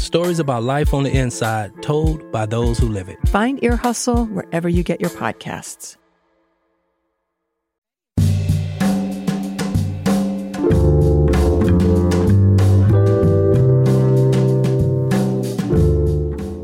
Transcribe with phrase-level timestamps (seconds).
[0.00, 3.18] stories about life on the inside told by those who live it.
[3.28, 5.96] Find Ear Hustle wherever you get your podcasts.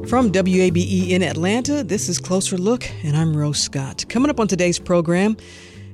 [0.09, 4.07] From WABE in Atlanta, this is Closer Look, and I'm Rose Scott.
[4.09, 5.37] Coming up on today's program,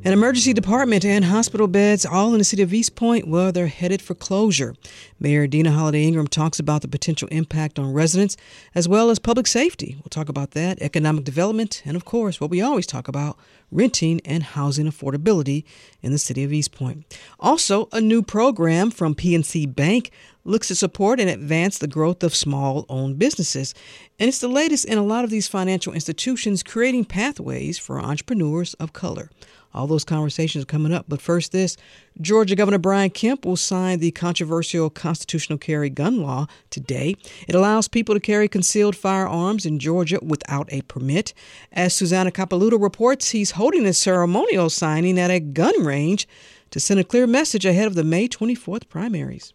[0.05, 3.69] an emergency department and hospital beds, all in the city of East Point, well, they're
[3.69, 4.75] headed for closure.
[5.21, 8.37] Mayor Deana Holiday Ingram talks about the potential impact on residents
[8.75, 9.95] as well as public safety.
[9.99, 13.39] We'll talk about that, economic development, and of course, what we always talk about
[13.71, 15.63] renting and housing affordability
[16.03, 17.17] in the city of East Point.
[17.39, 20.11] Also, a new program from PNC Bank
[20.45, 23.73] looks to support and advance the growth of small owned businesses.
[24.19, 28.75] And it's the latest in a lot of these financial institutions creating pathways for entrepreneurs
[28.75, 29.31] of color.
[29.75, 31.07] All those conversations are coming up.
[31.09, 31.77] But first, this
[32.21, 37.17] Georgia Governor Brian Kemp will sign the controversial constitutional carry gun law today.
[37.49, 41.33] It allows people to carry concealed firearms in Georgia without a permit.
[41.73, 46.29] As Susanna Capelouto reports, he's holding a ceremonial signing at a gun range
[46.71, 49.53] to send a clear message ahead of the May 24th primaries.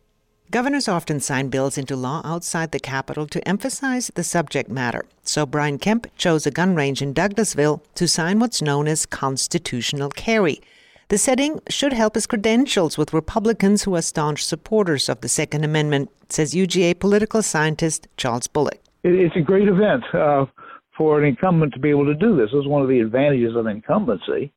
[0.49, 5.03] Governors often sign bills into law outside the Capitol to emphasize the subject matter.
[5.23, 10.09] So Brian Kemp chose a gun range in Douglasville to sign what's known as constitutional
[10.09, 10.61] carry.
[11.09, 15.65] The setting should help his credentials with Republicans who are staunch supporters of the Second
[15.65, 18.79] Amendment, says UGA political scientist Charles Bullock.
[19.03, 20.45] It's a great event uh,
[20.97, 22.51] for an incumbent to be able to do this.
[22.53, 24.53] This is one of the advantages of incumbency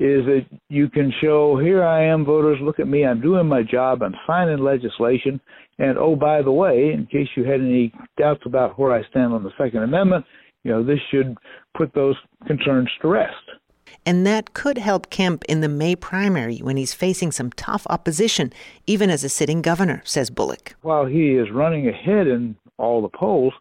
[0.00, 3.62] is that you can show here I am, voters, look at me, I'm doing my
[3.62, 5.40] job, I'm signing legislation,
[5.78, 9.32] and oh, by the way, in case you had any doubts about where I stand
[9.32, 10.24] on the Second Amendment,
[10.62, 11.36] you know, this should
[11.76, 12.16] put those
[12.46, 13.34] concerns to rest.
[14.06, 18.52] And that could help Kemp in the May primary when he's facing some tough opposition,
[18.86, 20.76] even as a sitting governor, says Bullock.
[20.82, 23.54] While he is running ahead in all the polls,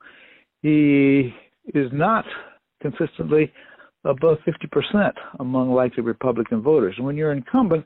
[0.61, 1.33] he
[1.73, 2.25] is not
[2.81, 3.51] consistently
[4.07, 6.95] above 50% among likely Republican voters.
[6.97, 7.85] And when you're incumbent,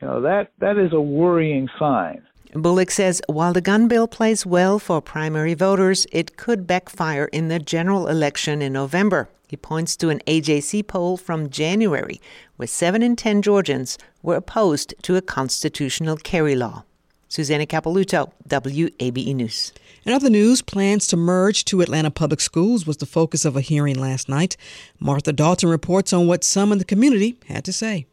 [0.00, 2.22] you know, that, that is a worrying sign.
[2.52, 7.48] Bullock says while the gun bill plays well for primary voters, it could backfire in
[7.48, 9.28] the general election in November.
[9.48, 12.20] He points to an AJC poll from January
[12.56, 16.84] where 7 in 10 Georgians were opposed to a constitutional carry law.
[17.30, 19.72] Susanna Capelouto, WABE News.
[20.04, 23.60] In other news, plans to merge two Atlanta public schools was the focus of a
[23.60, 24.56] hearing last night.
[24.98, 28.06] Martha Dalton reports on what some in the community had to say.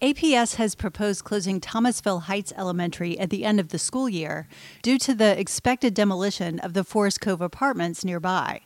[0.00, 4.48] APS has proposed closing Thomasville Heights Elementary at the end of the school year
[4.82, 8.62] due to the expected demolition of the Forest Cove apartments nearby.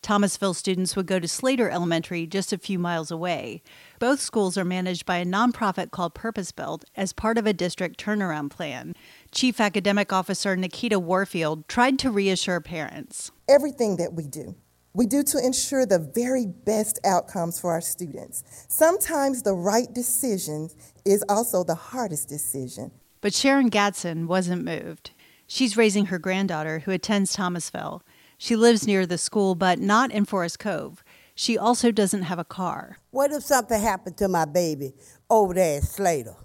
[0.00, 3.62] Thomasville students would go to Slater Elementary just a few miles away.
[3.98, 7.98] Both schools are managed by a nonprofit called Purpose Built as part of a district
[7.98, 8.94] turnaround plan.
[9.30, 13.30] Chief Academic Officer Nikita Warfield tried to reassure parents.
[13.48, 14.54] Everything that we do,
[14.94, 18.42] we do to ensure the very best outcomes for our students.
[18.68, 20.70] Sometimes the right decision
[21.04, 22.90] is also the hardest decision.
[23.20, 25.10] But Sharon Gatson wasn't moved.
[25.46, 28.02] She's raising her granddaughter who attends Thomasville.
[28.38, 31.04] She lives near the school, but not in Forest Cove.
[31.34, 32.98] She also doesn't have a car.
[33.10, 34.94] What if something happened to my baby
[35.30, 36.36] over there at Slater?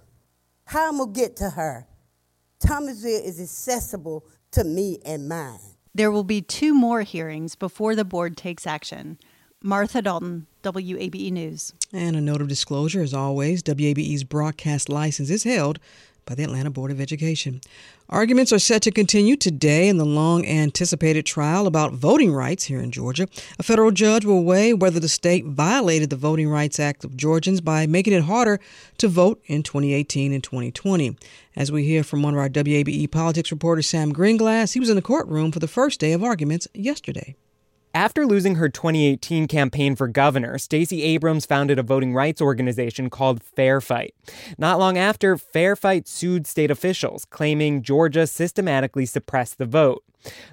[0.66, 1.86] How am I going to get to her?
[2.64, 5.58] Thomasville is accessible to me and mine.
[5.94, 9.18] There will be two more hearings before the board takes action.
[9.62, 11.74] Martha Dalton, WABE News.
[11.92, 15.78] And a note of disclosure, as always, WABE's broadcast license is held
[16.26, 17.60] by the Atlanta Board of Education.
[18.08, 22.80] Arguments are set to continue today in the long anticipated trial about voting rights here
[22.80, 23.26] in Georgia.
[23.58, 27.60] A federal judge will weigh whether the state violated the Voting Rights Act of Georgians
[27.60, 28.60] by making it harder
[28.98, 31.16] to vote in 2018 and 2020.
[31.56, 34.96] As we hear from one of our WABE politics reporters, Sam Gringlas, he was in
[34.96, 37.36] the courtroom for the first day of arguments yesterday.
[37.94, 43.40] After losing her 2018 campaign for governor, Stacey Abrams founded a voting rights organization called
[43.40, 44.16] Fair Fight.
[44.58, 50.02] Not long after, Fair Fight sued state officials, claiming Georgia systematically suppressed the vote.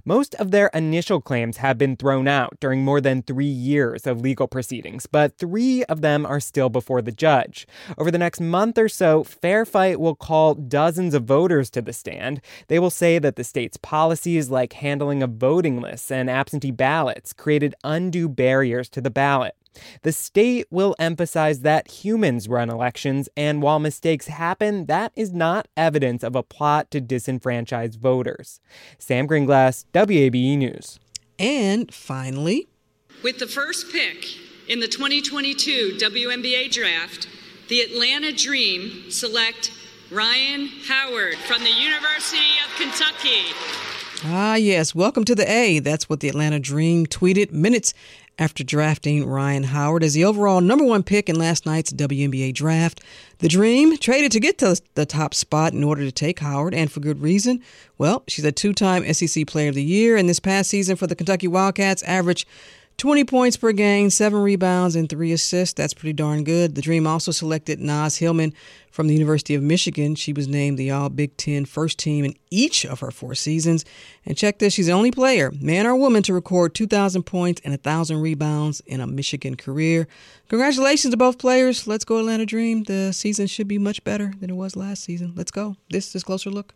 [0.05, 4.21] Most of their initial claims have been thrown out during more than three years of
[4.21, 7.67] legal proceedings, but three of them are still before the judge.
[7.97, 11.93] Over the next month or so, Fair Fight will call dozens of voters to the
[11.93, 12.41] stand.
[12.67, 17.33] They will say that the state's policies, like handling of voting lists and absentee ballots,
[17.33, 19.55] created undue barriers to the ballot.
[20.01, 25.67] The state will emphasize that humans run elections, and while mistakes happen, that is not
[25.77, 28.59] evidence of a plot to disenfranchise voters.
[28.97, 30.99] Sam Gringlas, WABE News.
[31.39, 32.67] And finally,
[33.23, 34.25] with the first pick
[34.67, 37.27] in the 2022 WNBA draft,
[37.69, 39.71] the Atlanta Dream select
[40.11, 43.53] Rhyne Howard from the University of Kentucky.
[44.23, 44.93] Ah, yes.
[44.93, 45.79] Welcome to the A.
[45.79, 47.93] That's what the Atlanta Dream tweeted minutes
[48.39, 53.01] after drafting Rhyne Howard as the overall number one pick in last night's WNBA draft.
[53.39, 56.91] The Dream traded to get to the top spot in order to take Howard, and
[56.91, 57.61] for good reason.
[57.97, 61.07] Well, she's a two time SEC Player of the Year, and this past season for
[61.07, 62.47] the Kentucky Wildcats averaged
[63.01, 65.73] 20 points per game, seven rebounds, and three assists.
[65.73, 66.75] That's pretty darn good.
[66.75, 68.53] The Dream also selected Naz Hillmon
[68.91, 70.13] from the University of Michigan.
[70.13, 73.85] She was named the All Big Ten first team in each of her four seasons.
[74.23, 77.71] And check this she's the only player, man or woman, to record 2,000 points and
[77.71, 80.07] 1,000 rebounds in a Michigan career.
[80.49, 81.87] Congratulations to both players.
[81.87, 82.83] Let's go, Atlanta Dream.
[82.83, 85.33] The season should be much better than it was last season.
[85.35, 85.75] Let's go.
[85.89, 86.75] This is Closer Look.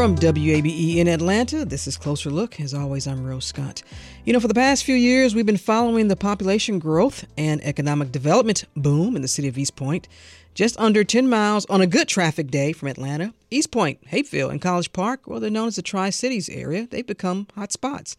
[0.00, 2.58] From WABE in Atlanta, this is Closer Look.
[2.58, 3.82] As always, I'm Rose Scott.
[4.24, 8.10] You know, for the past few years, we've been following the population growth and economic
[8.10, 10.08] development boom in the city of East Point.
[10.54, 14.62] Just under 10 miles on a good traffic day from Atlanta, East Point, Hapeville, and
[14.62, 16.86] College Park, well, they're known as the Tri Cities area.
[16.90, 18.16] They've become hot spots.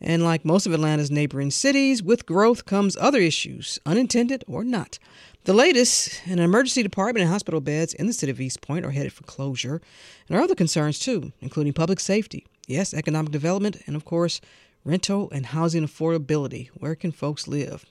[0.00, 5.00] And like most of Atlanta's neighboring cities, with growth comes other issues, unintended or not.
[5.46, 8.90] The latest, an emergency department and hospital beds in the city of East Point are
[8.90, 9.74] headed for closure.
[9.74, 9.82] And
[10.26, 14.40] there are other concerns too, including public safety, yes, economic development, and of course,
[14.84, 16.70] rental and housing affordability.
[16.70, 17.84] Where can folks live?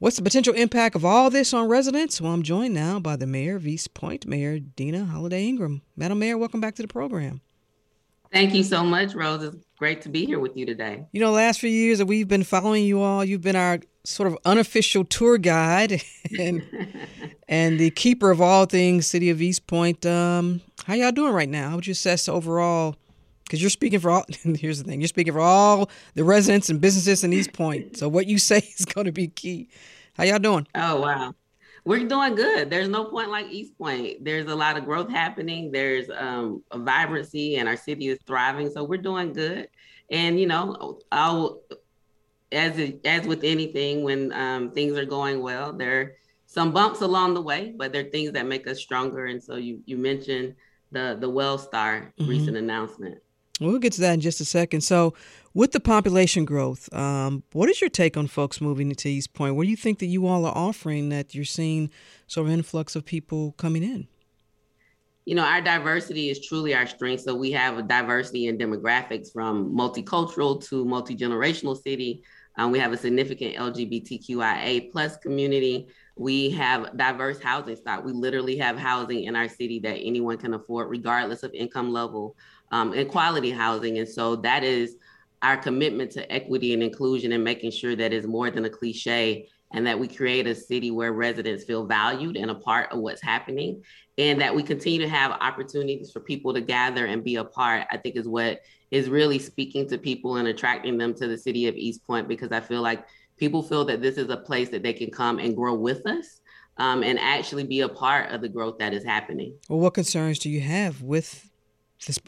[0.00, 2.20] What's the potential impact of all this on residents?
[2.20, 5.82] Well, I'm joined now by the mayor of East Point, Mayor Deana Holiday Ingram.
[5.94, 7.40] Madam Mayor, welcome back to the program.
[8.32, 9.42] Thank you so much, Rose.
[9.42, 11.04] It's great to be here with you today.
[11.12, 14.28] You know, last few years that we've been following you all, you've been our sort
[14.28, 16.02] of unofficial tour guide
[16.38, 16.62] and
[17.48, 20.06] and the keeper of all things City of East Point.
[20.06, 21.70] Um, how y'all doing right now?
[21.70, 22.96] How would you assess overall?
[23.44, 24.24] Because you're speaking for all.
[24.42, 27.96] here's the thing: you're speaking for all the residents and businesses in East Point.
[27.96, 29.68] So what you say is going to be key.
[30.14, 30.68] How y'all doing?
[30.74, 31.34] Oh wow,
[31.90, 32.70] we're doing good.
[32.70, 34.24] There's no point like East Point.
[34.24, 35.72] There's a lot of growth happening.
[35.72, 38.70] There's um, a vibrancy, and our city is thriving.
[38.70, 39.68] So we're doing good.
[40.08, 41.62] And you know, I'll
[42.52, 46.16] as it, as with anything, when um, things are going well, there are
[46.46, 49.26] some bumps along the way, but there are things that make us stronger.
[49.26, 50.54] And so you you mentioned
[50.92, 52.28] the the WellStar mm-hmm.
[52.28, 53.18] recent announcement.
[53.60, 54.82] We'll get to that in just a second.
[54.82, 55.14] So,
[55.54, 59.56] with the population growth, um, what is your take on folks moving to East Point?
[59.56, 61.90] What do you think that you all are offering that you're seeing
[62.26, 64.08] sort of influx of people coming in?
[65.30, 67.22] you know, our diversity is truly our strength.
[67.22, 72.24] So we have a diversity in demographics from multicultural to multi-generational city.
[72.56, 75.88] Um, we have a significant LGBTQIA plus community.
[76.16, 78.04] We have diverse housing stock.
[78.04, 82.36] We literally have housing in our city that anyone can afford, regardless of income level,
[82.72, 83.98] um, and quality housing.
[83.98, 84.96] And so that is
[85.42, 89.48] our commitment to equity and inclusion and making sure that is more than a cliche
[89.72, 93.22] and that we create a city where residents feel valued and a part of what's
[93.22, 93.82] happening
[94.18, 97.86] and that we continue to have opportunities for people to gather and be a part
[97.90, 101.68] i think is what is really speaking to people and attracting them to the city
[101.68, 103.06] of east point because i feel like
[103.40, 106.40] people feel that this is a place that they can come and grow with us
[106.76, 109.54] um, and actually be a part of the growth that is happening.
[109.68, 111.50] Well what concerns do you have with
[112.06, 112.18] this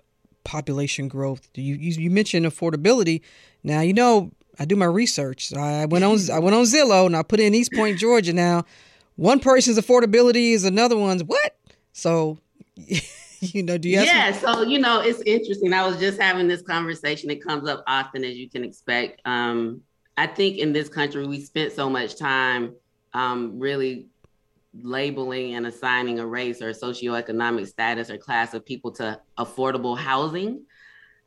[0.45, 1.49] population growth.
[1.55, 3.21] You, you you mentioned affordability.
[3.63, 5.53] Now you know I do my research.
[5.55, 8.33] I went on I went on Zillow and I put in East Point, Georgia.
[8.33, 8.65] Now,
[9.17, 11.57] one person's affordability is another one's what?
[11.93, 12.39] So,
[13.41, 14.01] you know, do you?
[14.01, 14.33] yeah.
[14.33, 15.73] Some- so you know, it's interesting.
[15.73, 17.31] I was just having this conversation.
[17.31, 19.21] It comes up often, as you can expect.
[19.25, 19.83] Um,
[20.17, 22.75] I think in this country we spent so much time
[23.15, 24.07] um, really
[24.75, 30.65] labeling and assigning a race or socioeconomic status or class of people to affordable housing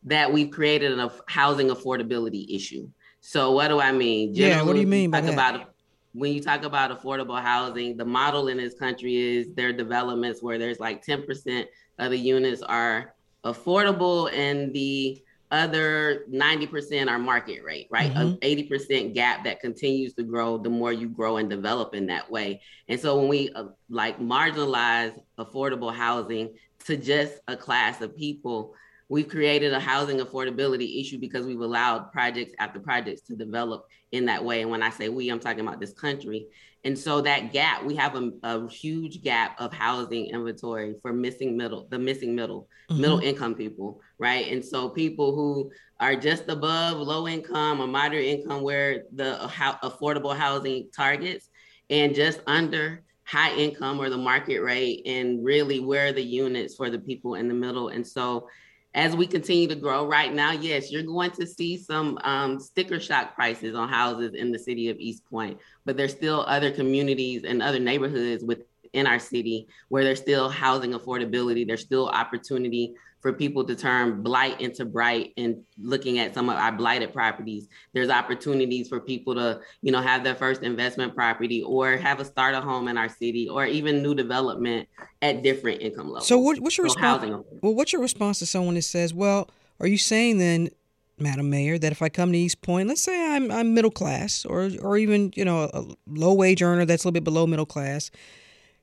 [0.03, 2.87] that we've created a housing affordability issue.
[3.21, 4.33] So what do I mean?
[4.33, 5.33] Generally, yeah, what do you mean by that?
[5.33, 5.73] About,
[6.13, 10.41] when you talk about affordable housing, the model in this country is there are developments
[10.41, 11.65] where there's like 10%
[11.99, 15.21] of the units are affordable and the
[15.51, 18.11] other 90% are market rate, right?
[18.13, 18.37] Mm-hmm.
[18.41, 22.29] A 80% gap that continues to grow the more you grow and develop in that
[22.29, 22.61] way.
[22.87, 28.73] And so when we uh, like marginalize affordable housing to just a class of people,
[29.07, 34.25] we've created a housing affordability issue because we've allowed projects after projects to develop in
[34.25, 34.61] that way.
[34.61, 36.47] And when I say we, I'm talking about this country.
[36.85, 41.57] And so that gap, we have a, a huge gap of housing inventory for missing
[41.57, 43.01] middle, the missing middle, mm-hmm.
[43.01, 44.51] middle income people, right?
[44.51, 49.79] And so people who are just above low income or moderate income, where the how,
[49.83, 51.49] affordable housing targets,
[51.89, 56.91] and just under high income or the market rate, and really where the units for
[56.91, 57.87] the people in the middle.
[57.87, 58.47] And so
[58.95, 62.97] as we continue to grow right now, yes, you're going to see some um, sticker
[62.97, 67.43] shock prices on houses in the city of East Point, but there's still other communities
[67.43, 71.67] and other neighborhoods within our city where there's still housing affordability.
[71.67, 76.57] There's still opportunity for people to turn blight into bright and looking at some of
[76.57, 77.67] our blighted properties.
[77.91, 82.25] There's opportunities for people to you know have their first investment property or have a
[82.25, 84.87] starter home in our city or even new development
[85.23, 86.27] at different income levels.
[86.27, 89.49] So what, what's your so response well what's your response to someone that says well
[89.79, 90.69] are you saying then
[91.17, 94.45] Madam Mayor, that if I come to East Point, let's say I'm I'm middle class
[94.45, 97.65] or or even you know a low wage earner that's a little bit below middle
[97.65, 98.11] class,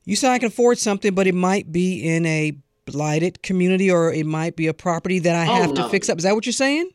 [0.04, 4.12] you say I can afford something, but it might be in a blighted community or
[4.12, 5.82] it might be a property that I oh, have oh, no.
[5.82, 6.18] to fix up.
[6.18, 6.90] Is that what you're saying?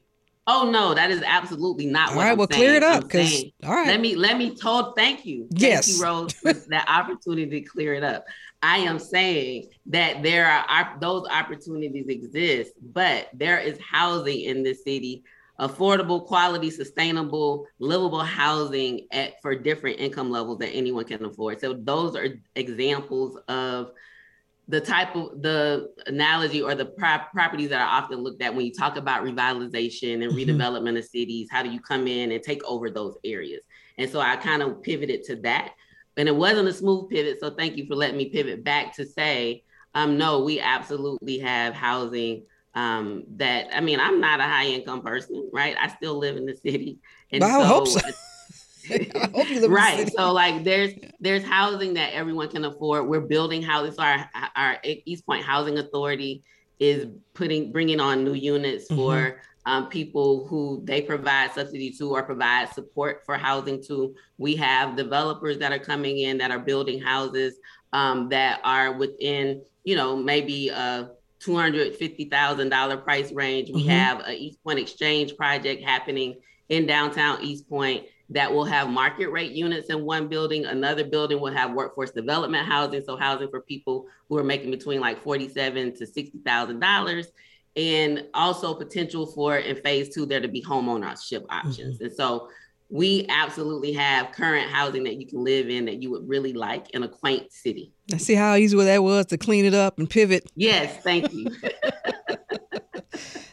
[0.49, 2.61] Oh no, that is absolutely not all what right, I'm well, saying.
[2.61, 3.87] clear it up because all right.
[3.87, 5.47] Let me let me told thank you.
[5.51, 5.87] Yes.
[5.87, 8.25] Thank you, Rose, for that opportunity to clear it up.
[8.63, 14.83] I am saying that there are those opportunities exist, but there is housing in this
[14.83, 15.23] city,
[15.59, 21.59] affordable, quality, sustainable, livable housing at for different income levels that anyone can afford.
[21.59, 23.91] So those are examples of
[24.69, 28.65] the type of the analogy or the pro- properties that are often looked at when
[28.65, 30.37] you talk about revitalization and mm-hmm.
[30.37, 33.61] redevelopment of cities how do you come in and take over those areas
[33.97, 35.71] and so i kind of pivoted to that
[36.17, 39.05] and it wasn't a smooth pivot so thank you for letting me pivot back to
[39.05, 39.63] say
[39.95, 42.43] um, no we absolutely have housing
[42.75, 46.45] um, that i mean i'm not a high income person right i still live in
[46.45, 46.99] the city
[47.31, 47.99] and so, I hope so.
[49.67, 50.11] right.
[50.15, 53.07] So like there's there's housing that everyone can afford.
[53.07, 53.97] We're building houses.
[53.97, 56.43] Our our East Point Housing Authority
[56.79, 58.95] is putting bringing on new units mm-hmm.
[58.95, 64.15] for um, people who they provide subsidy to or provide support for housing to.
[64.37, 67.55] We have developers that are coming in that are building houses
[67.93, 73.69] um, that are within you know maybe a two hundred fifty thousand dollar price range.
[73.71, 73.89] We mm-hmm.
[73.89, 76.37] have a East Point Exchange project happening
[76.69, 80.65] in downtown East Point that will have market rate units in one building.
[80.65, 84.99] Another building will have workforce development housing, so housing for people who are making between
[84.99, 87.27] like forty-seven to sixty thousand dollars,
[87.75, 91.95] and also potential for in phase two there to be home ownership options.
[91.95, 92.05] Mm-hmm.
[92.05, 92.49] And so
[92.89, 96.89] we absolutely have current housing that you can live in that you would really like
[96.91, 97.91] in a quaint city.
[98.13, 100.49] I see how easy that was to clean it up and pivot.
[100.55, 101.47] Yes, thank you.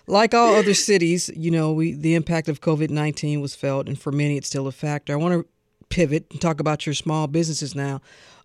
[0.06, 3.98] like all other cities, you know, we the impact of COVID nineteen was felt, and
[3.98, 5.12] for many, it's still a factor.
[5.12, 5.46] I want to
[5.88, 8.00] pivot and talk about your small businesses now,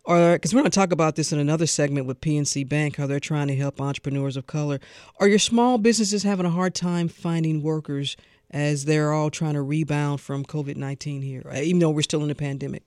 [0.06, 3.08] or because we're going to talk about this in another segment with PNC Bank, how
[3.08, 4.80] they're trying to help entrepreneurs of color.
[5.20, 8.16] Are your small businesses having a hard time finding workers
[8.52, 12.30] as they're all trying to rebound from COVID nineteen here, even though we're still in
[12.30, 12.84] a pandemic?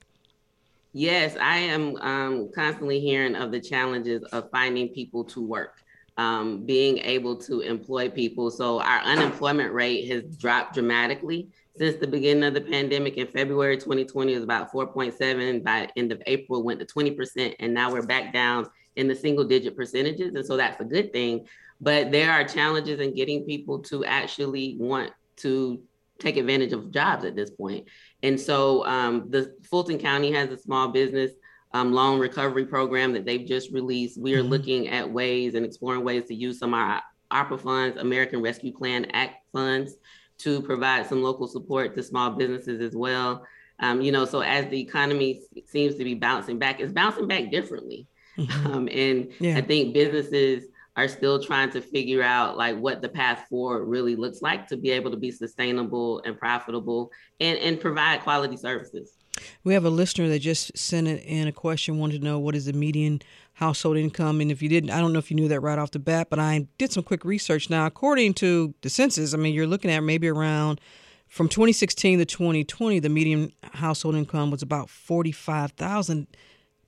[0.95, 5.82] Yes, I am um, constantly hearing of the challenges of finding people to work
[6.17, 8.51] um, being able to employ people.
[8.51, 13.17] So our unemployment rate has dropped dramatically since the beginning of the pandemic.
[13.17, 15.63] In February 2020, it was about 4.7.
[15.63, 19.43] By end of April, went to 20%, and now we're back down in the single
[19.43, 20.35] digit percentages.
[20.35, 21.47] And so that's a good thing.
[21.81, 25.81] But there are challenges in getting people to actually want to
[26.19, 27.87] take advantage of jobs at this point.
[28.21, 31.31] And so um, the Fulton County has a small business
[31.73, 34.19] um, loan recovery program that they've just released.
[34.19, 34.49] We are mm-hmm.
[34.49, 37.01] looking at ways and exploring ways to use some of our,
[37.31, 39.95] ARPA funds, American Rescue Plan Act funds,
[40.39, 43.43] to provide some local support to small businesses as well.
[43.79, 47.49] Um, you know, so as the economy seems to be bouncing back, it's bouncing back
[47.49, 48.07] differently.
[48.37, 48.67] Mm-hmm.
[48.67, 49.57] Um, and yeah.
[49.57, 50.65] I think businesses
[50.95, 54.77] are still trying to figure out like what the path forward really looks like to
[54.77, 59.17] be able to be sustainable and profitable and, and provide quality services.
[59.63, 62.65] We have a listener that just sent in a question, wanted to know what is
[62.65, 63.21] the median
[63.53, 64.41] household income.
[64.41, 66.27] And if you didn't, I don't know if you knew that right off the bat,
[66.29, 67.69] but I did some quick research.
[67.69, 70.79] Now, according to the census, I mean, you're looking at maybe around
[71.27, 76.27] from 2016 to 2020, the median household income was about 45,000.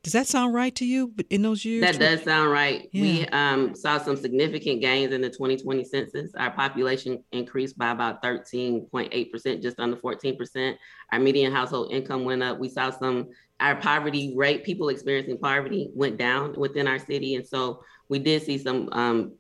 [0.06, 1.82] Does that sound right to you in those years?
[1.82, 2.88] That does sound right.
[2.92, 3.02] Yeah.
[3.02, 6.32] We um, saw some significant gains in the 2020 census.
[6.36, 10.76] Our population increased by about 13.8%, just under 14%.
[11.12, 12.60] Our median household income went up.
[12.60, 17.34] We saw some, our poverty rate, people experiencing poverty went down within our city.
[17.34, 19.34] And so we did see some um,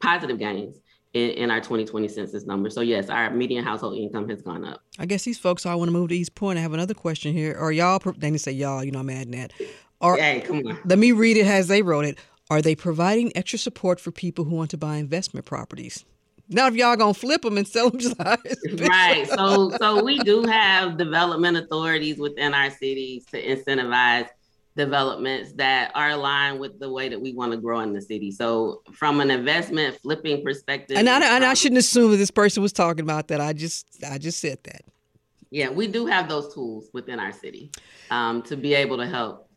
[0.00, 0.76] positive gains.
[1.12, 2.70] In, in, our 2020 census number.
[2.70, 4.80] So yes, our median household income has gone up.
[4.98, 6.56] I guess these folks all want to move to East Point.
[6.56, 7.56] I have another question here.
[7.58, 7.98] Are y'all?
[7.98, 8.84] They didn't say y'all.
[8.84, 9.52] You know, I'm adding that.
[10.00, 10.78] Are, hey, come on.
[10.84, 12.18] Let me read it as they wrote it.
[12.48, 16.04] Are they providing extra support for people who want to buy investment properties?
[16.48, 19.28] Now, if y'all gonna flip them and sell them just right.
[19.28, 24.28] So, so we do have development authorities within our cities to incentivize
[24.76, 28.30] developments that are aligned with the way that we want to grow in the city.
[28.30, 32.62] So from an investment flipping perspective, and I, and I shouldn't assume that this person
[32.62, 33.40] was talking about that.
[33.40, 34.82] I just I just said that.
[35.50, 37.72] Yeah, we do have those tools within our city
[38.10, 39.49] um, to be able to help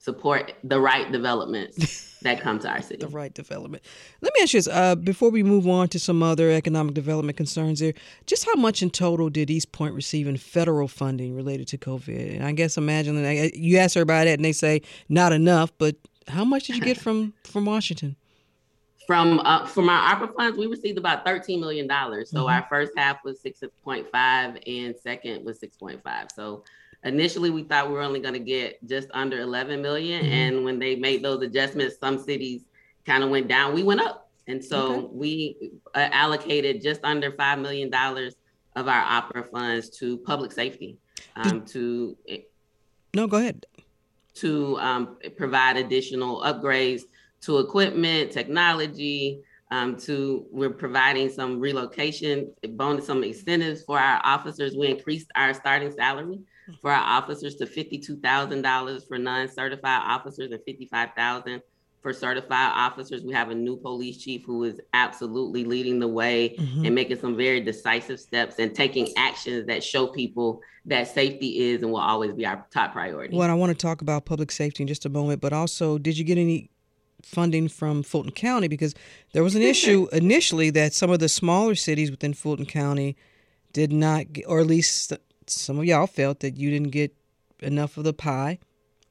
[0.00, 3.04] support the right developments that come to our city.
[3.04, 3.84] the right development.
[4.22, 7.36] Let me ask you this: uh, before we move on to some other economic development
[7.36, 7.92] concerns, here.
[8.26, 12.36] just how much in total did East Point receive in federal funding related to COVID?
[12.36, 13.16] And I guess imagine
[13.54, 15.70] you ask everybody that, and they say not enough.
[15.76, 15.96] But
[16.28, 18.16] how much did you get from from Washington?
[19.06, 22.30] From uh, from our ARPA funds, we received about thirteen million dollars.
[22.30, 22.54] So mm-hmm.
[22.54, 26.28] our first half was six point five, and second was six point five.
[26.34, 26.64] So
[27.04, 30.32] initially we thought we were only going to get just under 11 million, mm-hmm.
[30.32, 32.62] and when they made those adjustments some cities
[33.06, 33.74] kind of went down.
[33.74, 34.28] We went up.
[34.46, 35.08] And so okay.
[35.12, 40.98] we uh, allocated just under $5 million of our ARPA funds to public safety
[41.36, 42.16] um, to
[43.14, 43.66] no go ahead.
[44.34, 47.02] to um, provide additional upgrades
[47.42, 54.76] to equipment technology um, to we're providing some relocation bonus some incentives for our officers.
[54.76, 56.40] We increased our starting salary
[56.80, 61.62] for our officers to $52,000 for non-certified officers and 55,000
[62.02, 63.22] for certified officers.
[63.22, 66.86] We have a new police chief who is absolutely leading the way mm-hmm.
[66.86, 71.82] and making some very decisive steps and taking actions that show people that safety is
[71.82, 73.36] and will always be our top priority.
[73.36, 76.16] Well, I want to talk about public safety in just a moment, but also, did
[76.16, 76.70] you get any
[77.22, 78.68] funding from Fulton County?
[78.68, 78.94] Because
[79.32, 83.16] there was an issue initially that some of the smaller cities within Fulton County
[83.72, 85.12] did not, get, or at least
[85.52, 87.14] some of y'all felt that you didn't get
[87.60, 88.58] enough of the pie.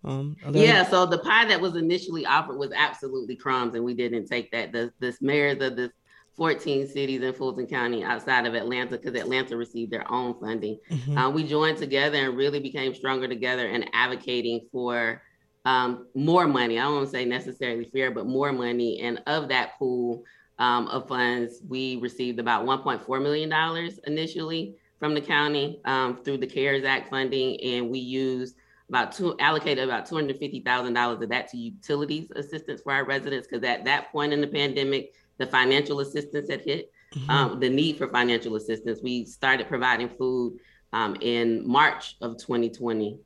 [0.04, 4.28] Um, yeah, so the pie that was initially offered was absolutely crumbs, and we didn't
[4.28, 4.72] take that.
[4.72, 5.92] The, the mayors of the
[6.38, 11.18] 14 cities in Fulton County outside of Atlanta, because Atlanta received their own funding, mm-hmm.
[11.18, 15.22] uh, we joined together and really became stronger together and advocating for
[15.66, 16.80] um, more money.
[16.80, 19.02] I don't want to say necessarily fair, but more money.
[19.02, 20.24] And of that pool
[20.60, 26.48] um, of funds, we received about $1.4 million initially from the county um, through the
[26.48, 28.56] CARES Act funding, and we used
[28.90, 32.92] about two allocated about two hundred fifty thousand dollars of that to utilities assistance for
[32.92, 36.92] our residents because at that point in the pandemic, the financial assistance had hit.
[37.16, 37.30] Mm-hmm.
[37.32, 39.00] Um, the need for financial assistance.
[39.02, 40.60] We started providing food
[40.94, 43.18] um, in March of 2020,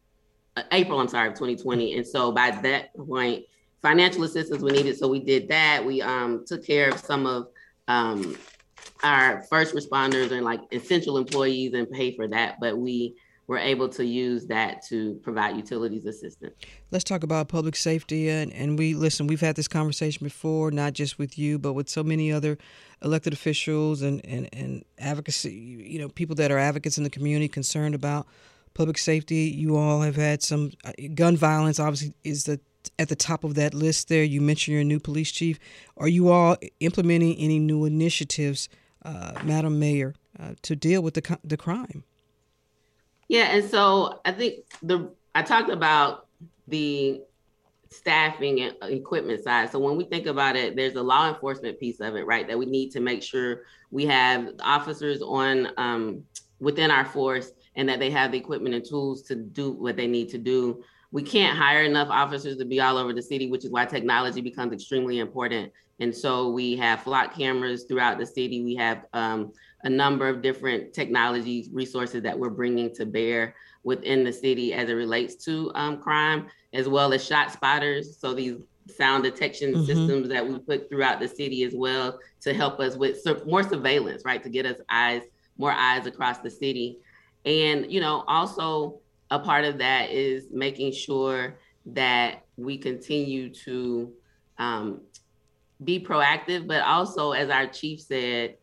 [0.55, 1.97] uh, April, I'm sorry, of 2020.
[1.97, 3.43] And so by that point,
[3.81, 4.97] financial assistance was needed.
[4.97, 5.83] So we did that.
[5.83, 7.47] We um, took care of some of
[7.89, 8.37] um,
[9.03, 13.15] our first responders and like essential employees and pay for that, but we
[13.47, 16.53] were able to use that to provide utilities assistance.
[16.91, 20.93] Let's talk about public safety and, and we listen, we've had this conversation before, not
[20.93, 22.57] just with you, but with so many other
[23.03, 27.49] elected officials and, and, and advocacy, you know, people that are advocates in the community
[27.49, 28.27] concerned about
[28.73, 29.53] public safety.
[29.55, 32.61] You all have had some uh, gun violence obviously is the
[32.99, 34.23] at the top of that list there.
[34.23, 35.59] You mentioned your new police chief.
[35.97, 38.69] Are you all implementing any new initiatives
[39.05, 42.03] uh, Madam Mayor, uh, to deal with the the crime.
[43.27, 46.27] Yeah, and so I think the I talked about
[46.67, 47.21] the
[47.89, 49.71] staffing and equipment side.
[49.71, 52.47] So when we think about it, there's a law enforcement piece of it, right?
[52.47, 56.23] That we need to make sure we have officers on um,
[56.59, 60.07] within our force and that they have the equipment and tools to do what they
[60.07, 60.83] need to do.
[61.13, 64.41] We can't hire enough officers to be all over the city, which is why technology
[64.41, 65.71] becomes extremely important.
[65.99, 68.63] And so we have flock cameras throughout the city.
[68.63, 74.23] We have um, a number of different technology resources that we're bringing to bear within
[74.23, 78.17] the city as it relates to um, crime, as well as shot spotters.
[78.17, 78.55] So these
[78.87, 79.85] sound detection mm-hmm.
[79.85, 84.23] systems that we put throughout the city as well to help us with more surveillance,
[84.25, 84.41] right?
[84.41, 85.21] To get us eyes,
[85.59, 86.97] more eyes across the city.
[87.45, 88.99] And, you know, also
[89.33, 94.13] a part of that is making sure that we continue to
[94.59, 95.01] um,
[95.83, 98.57] be proactive, but also, as our chief said,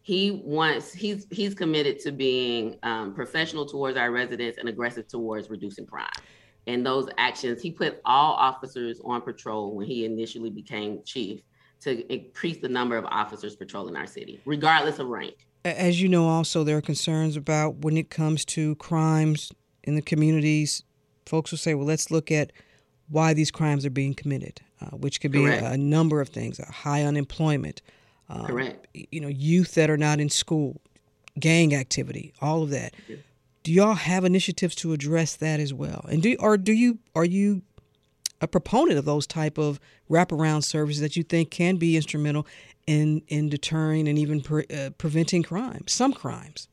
[0.00, 5.50] he wants he's he's committed to being um, professional towards our residents and aggressive towards
[5.50, 6.08] reducing crime.
[6.68, 11.40] And those actions he put all officers on patrol when he initially became chief
[11.80, 15.46] to increase the number of officers patrolling our city regardless of rank.
[15.64, 19.52] As you know also there are concerns about when it comes to crimes
[19.84, 20.82] in the communities
[21.26, 22.52] folks will say well let's look at
[23.08, 26.58] why these crimes are being committed uh, which could be a, a, number of things
[26.58, 27.82] high unemployment
[28.28, 28.86] um, Correct.
[28.94, 30.80] you know youth that are not in school
[31.38, 32.94] gang activity all of that
[33.62, 36.04] do y'all have initiatives to address that as well?
[36.08, 37.62] And do or do you are you
[38.40, 39.78] a proponent of those type of
[40.10, 42.46] wraparound services that you think can be instrumental
[42.86, 46.68] in in deterring and even pre, uh, preventing crime, some crimes?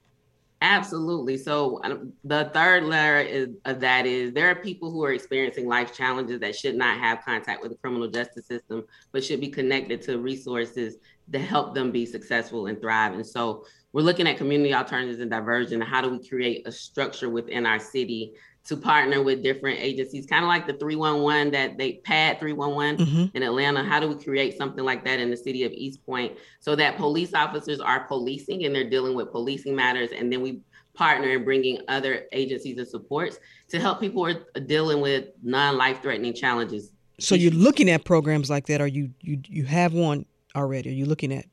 [0.62, 1.38] Absolutely.
[1.38, 5.94] So um, the third layer of that is there are people who are experiencing life
[5.96, 10.02] challenges that should not have contact with the criminal justice system, but should be connected
[10.04, 10.98] to resources
[11.32, 13.14] to help them be successful and thrive.
[13.14, 15.80] And so we're looking at community alternatives and diversion.
[15.80, 18.34] How do we create a structure within our city
[18.70, 23.36] to partner with different agencies, kind of like the 311 that they PAD 311 mm-hmm.
[23.36, 23.84] in Atlanta.
[23.84, 26.96] How do we create something like that in the city of East Point so that
[26.96, 30.62] police officers are policing and they're dealing with policing matters, and then we
[30.94, 36.04] partner in bringing other agencies and supports to help people who are dealing with non-life
[36.04, 36.92] threatening challenges.
[37.20, 40.92] So you're looking at programs like that, or you you you have one already?
[40.92, 41.46] Are you looking at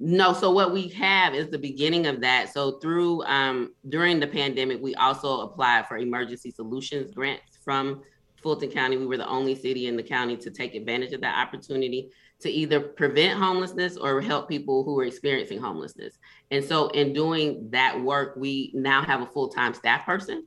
[0.00, 2.52] no, so what we have is the beginning of that.
[2.52, 8.02] So through um, during the pandemic, we also applied for emergency solutions grants from
[8.40, 8.96] Fulton County.
[8.96, 12.48] We were the only city in the county to take advantage of that opportunity to
[12.48, 16.18] either prevent homelessness or help people who are experiencing homelessness.
[16.52, 20.46] And so in doing that work, we now have a full-time staff person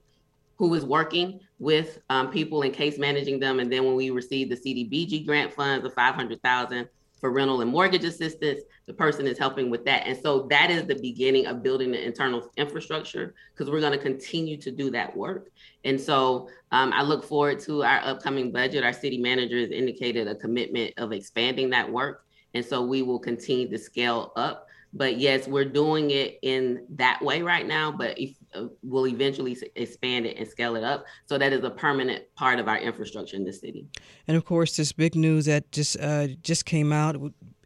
[0.56, 3.60] who is working with um, people and case managing them.
[3.60, 6.88] And then when we received the CDBG grant funds of 500,000
[7.22, 8.62] for rental and mortgage assistance.
[8.88, 10.08] The person is helping with that.
[10.08, 14.00] And so that is the beginning of building the internal infrastructure because we're going to
[14.00, 15.50] continue to do that work.
[15.86, 18.84] And so um, I look forward to our upcoming budget.
[18.84, 22.26] Our city manager has indicated a commitment of expanding that work.
[22.56, 24.68] And so we will continue to scale up.
[24.94, 29.58] But yes, we're doing it in that way right now, but if, uh, we'll eventually
[29.76, 31.06] expand it and scale it up.
[31.26, 33.88] So that is a permanent part of our infrastructure in the city.
[34.28, 37.16] And of course, this big news that just uh, just came out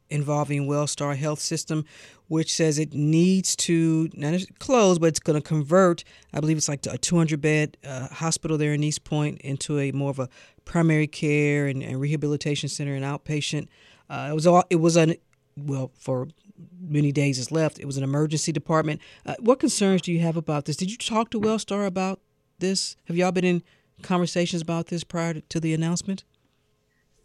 [0.10, 1.86] involving Wellstar Health System,
[2.28, 6.04] which says it needs to not close, but it's going to convert.
[6.34, 9.91] I believe it's like a 200 bed uh, hospital there in East Point into a
[9.91, 10.30] more of a
[10.63, 13.67] primary care and, and rehabilitation center and outpatient.
[14.10, 15.15] Uh, it was all it was an
[15.58, 16.28] well for
[16.80, 17.80] many days is left.
[17.80, 19.02] It was an emergency department.
[19.26, 20.78] Uh, what concerns do you have about this?
[20.78, 22.20] Did you talk to Wellstar about
[22.60, 22.96] this?
[23.06, 23.63] Have y'all been in
[24.02, 26.24] conversations about this prior to the announcement?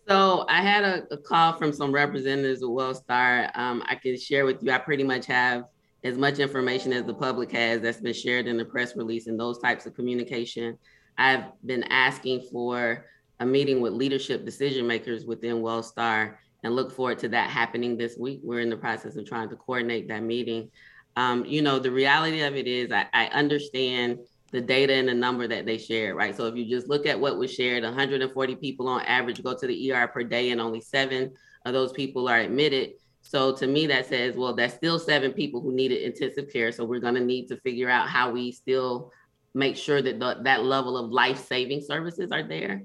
[0.08, 3.56] So I had a, a call from some representatives of Wellstar.
[3.56, 4.72] Um, I can share with you.
[4.72, 5.64] I pretty much have
[6.02, 9.38] as much information as the public has that's been shared in the press release and
[9.38, 10.78] those types of communication.
[11.18, 13.06] I've been asking for
[13.38, 18.16] a meeting with leadership decision makers within Wellstar and look forward to that happening this
[18.16, 18.40] week.
[18.42, 20.70] We're in the process of trying to coordinate that meeting.
[21.16, 24.20] Um, you know, the reality of it is, I, I, understand
[24.52, 26.36] the data and the number that they shared, right?
[26.36, 29.66] So if you just look at what was shared, 140 people on average go to
[29.66, 31.32] the ER per day, and only seven
[31.64, 32.92] of those people are admitted.
[33.22, 36.72] So to me, that says, well, that's still seven people who needed intensive care.
[36.72, 39.12] So we're going to need to figure out how we still
[39.54, 42.84] make sure that the, that level of life saving services are there.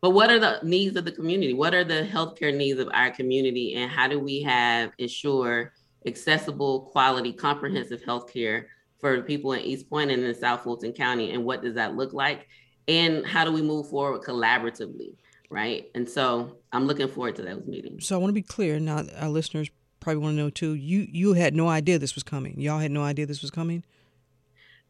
[0.00, 1.54] But what are the needs of the community?
[1.54, 3.74] What are the healthcare needs of our community?
[3.74, 5.72] And how do we have ensure
[6.06, 8.66] accessible, quality, comprehensive healthcare
[9.00, 11.32] for people in East Point and in South Fulton County?
[11.32, 12.46] And what does that look like?
[12.86, 15.16] And how do we move forward collaboratively?
[15.50, 15.90] Right.
[15.94, 18.06] And so I'm looking forward to those meetings.
[18.06, 18.78] So I want to be clear.
[18.78, 20.74] Now our listeners probably want to know too.
[20.74, 22.60] You you had no idea this was coming.
[22.60, 23.82] Y'all had no idea this was coming.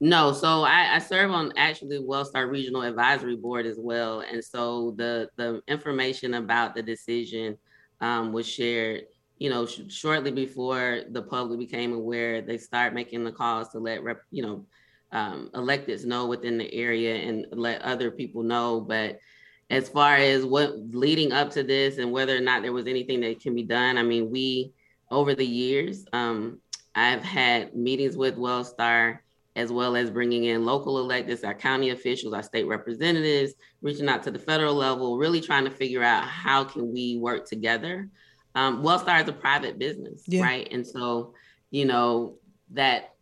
[0.00, 4.94] No, so I, I, serve on actually Wellstar Regional Advisory Board as well, and so
[4.96, 7.58] the the information about the decision
[8.00, 9.06] um, was shared.
[9.38, 13.80] You know, sh- shortly before the public became aware, they start making the calls to
[13.80, 14.66] let rep, you know
[15.10, 18.80] um, electeds know within the area and let other people know.
[18.80, 19.18] But
[19.68, 23.20] as far as what leading up to this and whether or not there was anything
[23.22, 24.72] that can be done, I mean, we
[25.10, 26.60] over the years, um,
[26.94, 29.18] I've had meetings with Wellstar
[29.58, 34.22] as well as bringing in local electeds, our county officials, our state representatives, reaching out
[34.22, 38.08] to the federal level, really trying to figure out how can we work together.
[38.54, 40.42] Um, Wellstar is a private business, yeah.
[40.42, 40.68] right?
[40.70, 41.34] And so,
[41.72, 42.38] you know,
[42.70, 43.14] that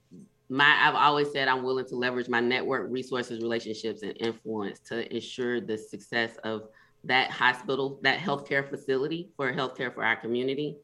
[0.50, 5.10] my I've always said I'm willing to leverage my network, resources, relationships, and influence to
[5.14, 6.68] ensure the success of
[7.04, 10.76] that hospital, that healthcare facility for healthcare for our community.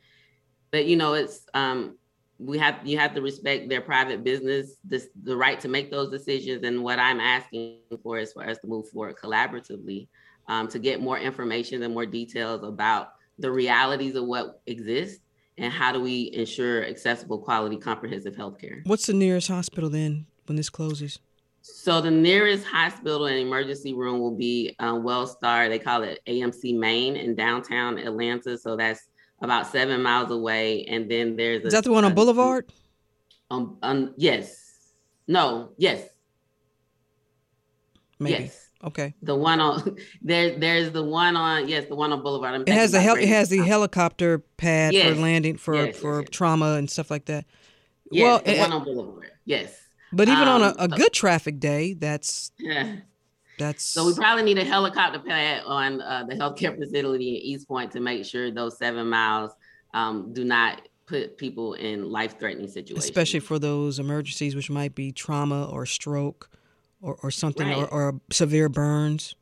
[0.71, 1.99] But you know, it's um,
[2.45, 6.11] we have you have to respect their private business, this, the right to make those
[6.11, 6.65] decisions.
[6.65, 10.09] And what I'm asking for is for us to move forward collaboratively
[10.49, 15.21] um, to get more information and more details about the realities of what exists
[15.59, 18.83] and how do we ensure accessible, quality, comprehensive health care.
[18.85, 21.19] What's the nearest hospital then when this closes?
[21.61, 25.69] So the nearest hospital and emergency room will be um, Wellstar.
[25.69, 28.59] They call it AMC Main in downtown Atlanta.
[28.59, 29.09] So that's
[29.43, 30.85] about seven miles away.
[30.85, 32.73] And then there's a, is that the one on a, Boulevard?
[33.51, 34.93] Um, um, yes.
[35.27, 35.73] No.
[35.77, 36.09] Yes.
[38.19, 38.45] Maybe.
[38.45, 38.71] Yes.
[38.85, 39.15] Okay.
[39.23, 40.59] The one on there.
[40.59, 42.55] There's the one on yes, the one on Boulevard.
[42.55, 45.15] I'm it has the hel- it has the helicopter pad yes.
[45.15, 47.45] for landing for yes, for yes, trauma and stuff like that.
[48.11, 49.31] Yes, well, the one on Boulevard.
[49.45, 49.79] Yes.
[50.13, 52.97] But even um, on a, um, a good traffic day, that's yeah.
[53.63, 57.69] That's so we probably need a helicopter pad on uh, the healthcare facility in East
[57.69, 59.53] Point to make sure those seven miles
[59.95, 65.13] um, do not put people in life-threatening situations, especially for those emergencies, which might be
[65.13, 66.51] trauma or stroke
[67.01, 67.79] or, or something right.
[67.79, 69.37] or, or severe burns.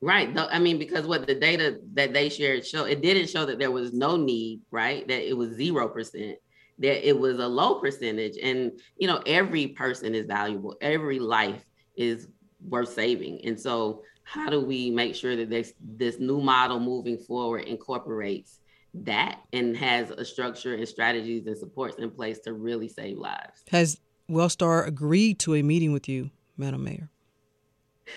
[0.00, 0.30] Right.
[0.36, 3.70] I mean, because what the data that they shared show, it didn't show that there
[3.70, 5.06] was no need, right?
[5.08, 6.38] That it was zero percent,
[6.78, 8.36] that it was a low percentage.
[8.42, 11.64] And, you know, every person is valuable, every life
[11.96, 12.28] is
[12.68, 13.44] worth saving.
[13.44, 18.60] And so, how do we make sure that this, this new model moving forward incorporates
[18.94, 23.62] that and has a structure and strategies and supports in place to really save lives?
[23.70, 26.30] Has Wellstar agreed to a meeting with you?
[26.56, 27.10] Madam Mayor?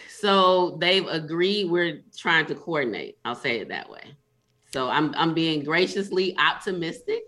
[0.09, 1.69] So they've agreed.
[1.69, 3.17] We're trying to coordinate.
[3.25, 4.15] I'll say it that way.
[4.73, 7.23] So I'm I'm being graciously optimistic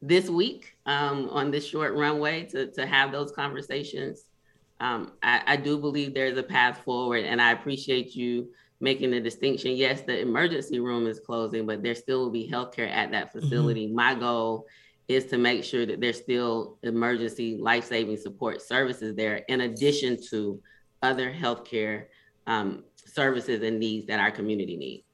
[0.00, 4.24] this week um, on this short runway to to have those conversations.
[4.80, 8.48] Um, I, I do believe there's a path forward, and I appreciate you
[8.80, 9.76] making the distinction.
[9.76, 13.40] Yes, the emergency room is closing, but there still will be healthcare at that mm-hmm.
[13.40, 13.86] facility.
[13.86, 13.96] Mm-hmm.
[13.96, 14.66] My goal
[15.08, 20.60] is to make sure that there's still emergency life-saving support services there in addition to
[21.02, 22.06] other healthcare
[22.46, 25.06] um, services and needs that our community needs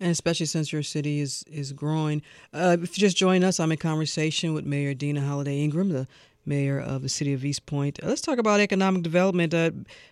[0.00, 2.22] and especially since your city is is growing.
[2.52, 6.06] Uh, if you just join us, I'm in conversation with Mayor Deana Holiday Ingram, the
[6.46, 7.98] mayor of the city of East Point.
[8.02, 9.54] Uh, let's talk about economic development.
[9.54, 9.70] Uh,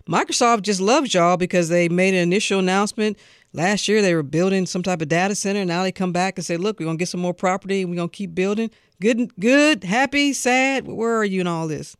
[0.09, 3.19] Microsoft just loves y'all because they made an initial announcement
[3.53, 4.03] last year.
[4.03, 5.65] They were building some type of data center.
[5.65, 7.83] Now they come back and say, "Look, we're gonna get some more property.
[7.83, 10.87] and We're gonna keep building." Good, good, happy, sad.
[10.87, 11.97] Where are you in all this?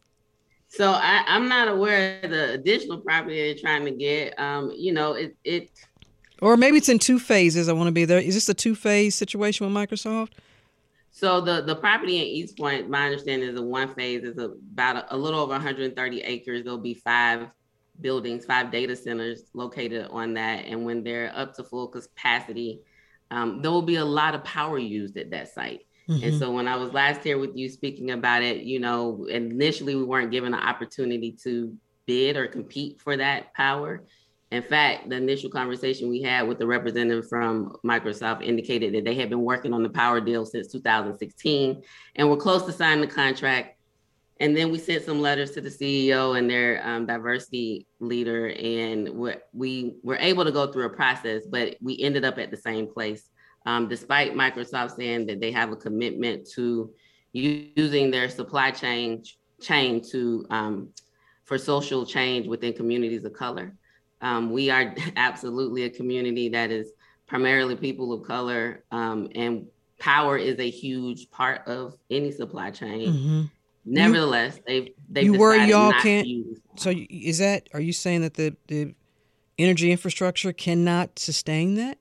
[0.69, 4.39] So I, am not aware of the additional property they're trying to get.
[4.39, 5.71] Um, you know, it, it
[6.41, 7.69] or maybe it's in two phases.
[7.69, 8.19] I want to be there.
[8.19, 10.31] Is this a two phase situation with Microsoft?
[11.23, 14.97] So the the property in East Point, my understanding is a one phase is about
[14.97, 16.65] a, a little over 130 acres.
[16.65, 17.47] There'll be five
[18.01, 22.81] buildings, five data centers located on that, and when they're up to full capacity,
[23.31, 25.83] um, there will be a lot of power used at that site.
[26.09, 26.25] Mm-hmm.
[26.25, 29.95] And so when I was last here with you speaking about it, you know, initially
[29.95, 31.73] we weren't given an opportunity to
[32.05, 34.03] bid or compete for that power.
[34.53, 39.15] In fact, the initial conversation we had with the representative from Microsoft indicated that they
[39.15, 41.83] had been working on the power deal since 2016
[42.17, 43.79] and were close to signing the contract.
[44.41, 49.09] And then we sent some letters to the CEO and their um, diversity leader, and
[49.55, 52.93] we were able to go through a process, but we ended up at the same
[52.93, 53.31] place
[53.65, 56.93] um, despite Microsoft saying that they have a commitment to
[57.33, 59.23] using their supply chain
[59.63, 60.91] chain to um,
[61.45, 63.75] for social change within communities of color.
[64.23, 66.93] Um, we are absolutely a community that is
[67.27, 69.67] primarily people of color, um, and
[69.99, 73.09] power is a huge part of any supply chain.
[73.09, 73.43] Mm-hmm.
[73.85, 76.27] Nevertheless, they they you worry y'all can't.
[76.77, 77.69] So is that?
[77.75, 78.95] Are you saying that the the
[79.59, 81.99] energy infrastructure cannot sustain that?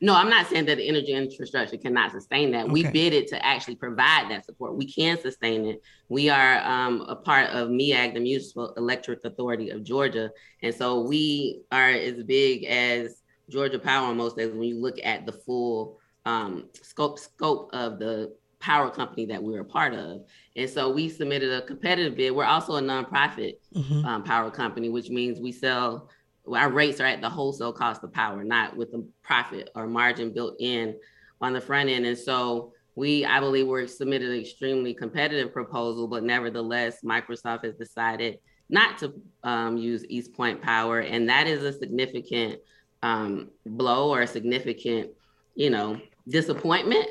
[0.00, 2.64] No, I'm not saying that the energy infrastructure cannot sustain that.
[2.64, 2.72] Okay.
[2.72, 4.76] We bid it to actually provide that support.
[4.76, 5.82] We can sustain it.
[6.08, 10.30] We are um, a part of MEAG, the Municipal Electric Authority of Georgia.
[10.62, 14.98] And so we are as big as Georgia Power on most days when you look
[15.02, 20.22] at the full um, scope scope of the power company that we're a part of.
[20.56, 22.34] And so we submitted a competitive bid.
[22.34, 24.04] We're also a nonprofit mm-hmm.
[24.04, 26.08] um, power company, which means we sell,
[26.54, 30.32] our rates are at the wholesale cost of power, not with a profit or margin
[30.32, 30.96] built in
[31.40, 32.06] on the front end.
[32.06, 37.74] And so we, I believe, we're submitted an extremely competitive proposal, but nevertheless, Microsoft has
[37.74, 42.60] decided not to um, use East Point Power, and that is a significant
[43.02, 45.10] um, blow or a significant,
[45.54, 47.08] you know, disappointment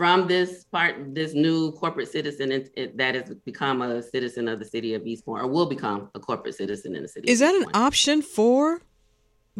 [0.00, 4.58] from this part, this new corporate citizen it, it, that has become a citizen of
[4.58, 7.30] the city of East Point, or will become a corporate citizen in the city.
[7.30, 8.80] Is that an option for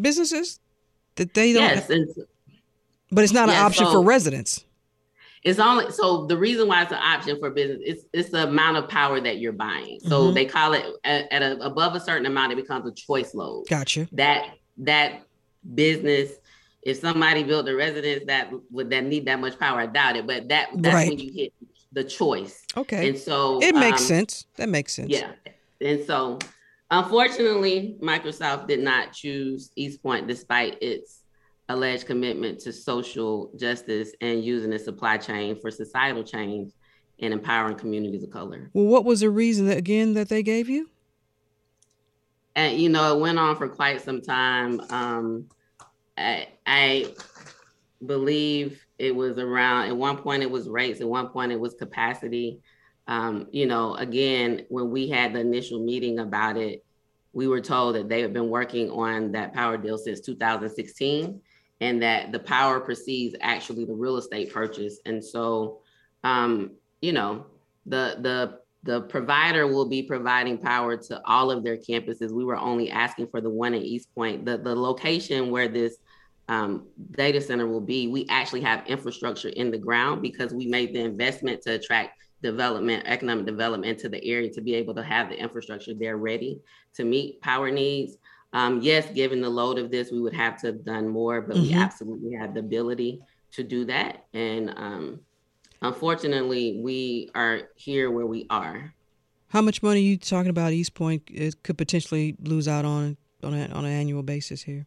[0.00, 0.58] businesses
[1.16, 1.64] that they don't?
[1.64, 2.06] Yes, have,
[3.12, 4.64] but it's not an option so, for residents.
[5.42, 8.78] It's only so the reason why it's an option for business it's it's the amount
[8.78, 10.00] of power that you're buying.
[10.00, 10.34] So mm-hmm.
[10.36, 13.64] they call it at, at a, above a certain amount, it becomes a choice load.
[13.68, 14.08] Gotcha.
[14.12, 15.20] That that
[15.74, 16.32] business
[16.82, 20.26] if somebody built a residence that would that need that much power, I doubt it.
[20.26, 21.08] But that that's right.
[21.08, 21.52] when you hit
[21.92, 22.64] the choice.
[22.76, 23.08] Okay.
[23.08, 24.46] And so it makes um, sense.
[24.56, 25.10] That makes sense.
[25.10, 25.32] Yeah.
[25.80, 26.38] And so
[26.90, 31.22] unfortunately, Microsoft did not choose East Point despite its
[31.68, 36.72] alleged commitment to social justice and using the supply chain for societal change
[37.20, 38.70] and empowering communities of color.
[38.72, 40.90] Well, what was the reason that, again that they gave you?
[42.56, 44.80] And you know, it went on for quite some time.
[44.90, 45.46] Um,
[46.66, 47.14] I,
[48.06, 51.74] believe it was around at one point it was rates, at one point it was
[51.74, 52.60] capacity.
[53.06, 56.82] Um, you know, again, when we had the initial meeting about it,
[57.32, 61.40] we were told that they had been working on that power deal since 2016
[61.80, 65.00] and that the power precedes actually the real estate purchase.
[65.06, 65.80] And so,
[66.24, 67.46] um, you know,
[67.86, 72.32] the the the provider will be providing power to all of their campuses.
[72.32, 74.44] We were only asking for the one in East Point.
[74.44, 75.96] The the location where this
[76.50, 80.92] um, data center will be, we actually have infrastructure in the ground because we made
[80.92, 85.28] the investment to attract development, economic development to the area to be able to have
[85.28, 86.60] the infrastructure there ready
[86.94, 88.16] to meet power needs.
[88.52, 91.54] Um, yes, given the load of this, we would have to have done more, but
[91.54, 91.68] mm-hmm.
[91.68, 93.20] we absolutely have the ability
[93.52, 94.24] to do that.
[94.34, 95.20] And um,
[95.82, 98.92] unfortunately, we are here where we are.
[99.46, 103.16] How much money are you talking about East Point it could potentially lose out on
[103.42, 104.86] on, a, on an annual basis here?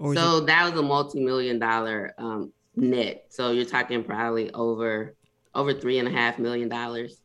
[0.00, 3.26] So that was a multi-million dollar um, net.
[3.30, 5.14] So you're talking probably over
[5.54, 7.20] over three and a half million dollars.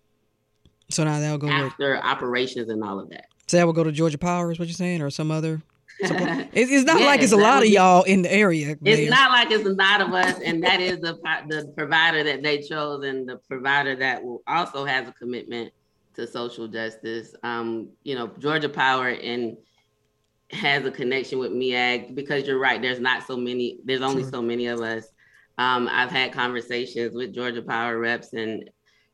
[0.89, 3.25] So now that'll go after with, operations and all of that.
[3.47, 5.61] So that will go to Georgia Power, is what you're saying, or some other.
[5.99, 8.75] it's, it's, not yes, like it's a lot of y'all in the area.
[8.83, 12.41] It's not like it's a lot of us, and that is the the provider that
[12.41, 15.71] they chose, and the provider that will also has a commitment
[16.15, 17.35] to social justice.
[17.43, 19.55] Um, you know, Georgia Power and
[20.53, 22.81] has a connection with MEAG because you're right.
[22.81, 23.79] There's not so many.
[23.83, 24.31] There's only sure.
[24.31, 25.05] so many of us.
[25.57, 28.69] Um, I've had conversations with Georgia Power reps, and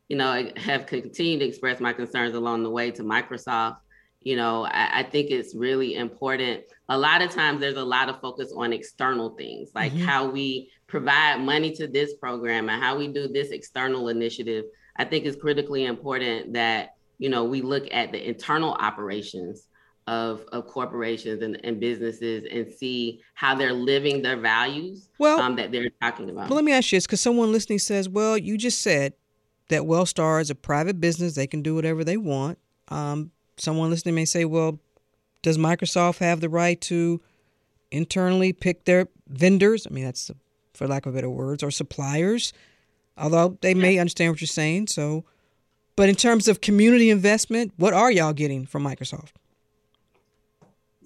[0.07, 3.77] you know, have continued to express my concerns along the way to Microsoft.
[4.21, 6.63] You know, I, I, think it's really important.
[6.89, 10.05] A lot of times, there's a lot of focus on external things, like mm-hmm.
[10.05, 14.65] how we provide money to this program and how we do this external initiative.
[14.97, 19.68] I think it's critically important that you know we look at the internal operations
[20.09, 25.55] of, of corporations and, and businesses and see how they're living their values well, um,
[25.55, 26.49] that they're talking about.
[26.49, 29.13] Well, let me ask you this because someone listening says, well, you just said
[29.67, 32.57] that Wellstar is a private business, they can do whatever they want.
[32.87, 34.79] Um, someone listening may say, well,
[35.43, 37.21] does Microsoft have the right to
[37.91, 39.85] internally pick their vendors?
[39.85, 40.31] I mean, that's
[40.73, 42.51] for lack of better words, or suppliers,
[43.15, 44.87] although they may understand what you're saying.
[44.87, 45.23] So,
[45.95, 49.33] but in terms of community investment, what are y'all getting from Microsoft?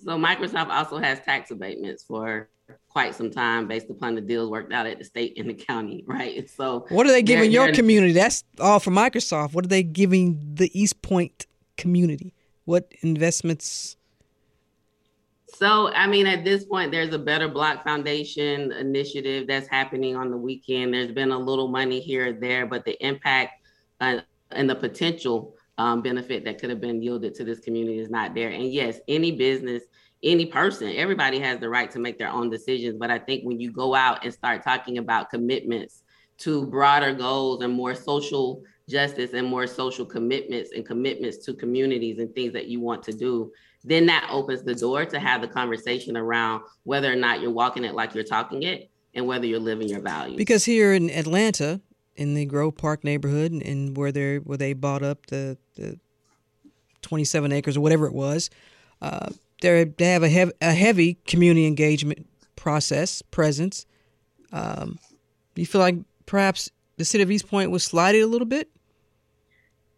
[0.03, 2.49] So Microsoft also has tax abatements for
[2.89, 6.03] quite some time based upon the deals worked out at the state and the county,
[6.07, 6.49] right?
[6.49, 8.13] So what are they giving your community?
[8.13, 9.53] That's all for Microsoft.
[9.53, 11.45] What are they giving the East Point
[11.77, 12.33] community?
[12.65, 13.97] What investments?
[15.47, 20.31] So, I mean, at this point, there's a Better Block Foundation initiative that's happening on
[20.31, 20.93] the weekend.
[20.93, 23.61] There's been a little money here or there, but the impact
[24.01, 28.09] uh, and the potential um, benefit that could have been yielded to this community is
[28.09, 28.49] not there.
[28.49, 29.83] And yes, any business,
[30.21, 32.95] any person, everybody has the right to make their own decisions.
[32.97, 36.03] But I think when you go out and start talking about commitments
[36.39, 42.19] to broader goals and more social justice and more social commitments and commitments to communities
[42.19, 43.51] and things that you want to do,
[43.83, 47.83] then that opens the door to have the conversation around whether or not you're walking
[47.83, 50.37] it like you're talking it and whether you're living your values.
[50.37, 51.81] Because here in Atlanta,
[52.15, 55.99] in the Grove Park neighborhood, and where they where they bought up the, the
[57.01, 58.49] 27 acres or whatever it was.
[59.01, 59.29] Uh,
[59.61, 63.85] they have a, hev- a heavy community engagement process presence.
[64.51, 64.99] Um,
[65.55, 65.95] you feel like
[66.25, 68.69] perhaps the city of East Point was slighted a little bit?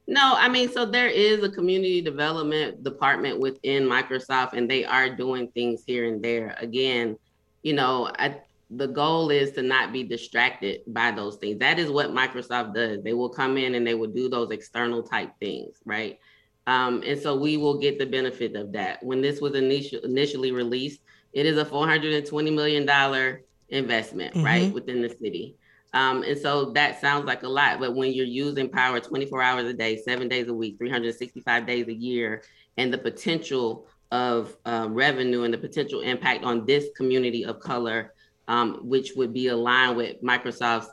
[0.08, 5.10] No, I mean, so there is a community development department within Microsoft, and they are
[5.10, 6.56] doing things here and there.
[6.60, 7.18] Again,
[7.64, 8.40] you know, I,
[8.70, 11.60] the goal is to not be distracted by those things.
[11.60, 13.04] That is what Microsoft does.
[13.04, 16.20] They will come in and they will do those external type things, right?
[16.68, 19.04] Um, and so we will get the benefit of that.
[19.04, 21.02] When this was initial, initially released,
[21.34, 23.40] it is a $420 million
[23.70, 24.46] investment, mm-hmm.
[24.46, 25.56] right, within the city.
[25.94, 29.66] Um, and so that sounds like a lot, but when you're using power 24 hours
[29.66, 32.44] a day, seven days a week, 365 days a year,
[32.78, 38.14] and the potential of uh, revenue and the potential impact on this community of color,
[38.48, 40.90] um, which would be aligned with Microsoft's,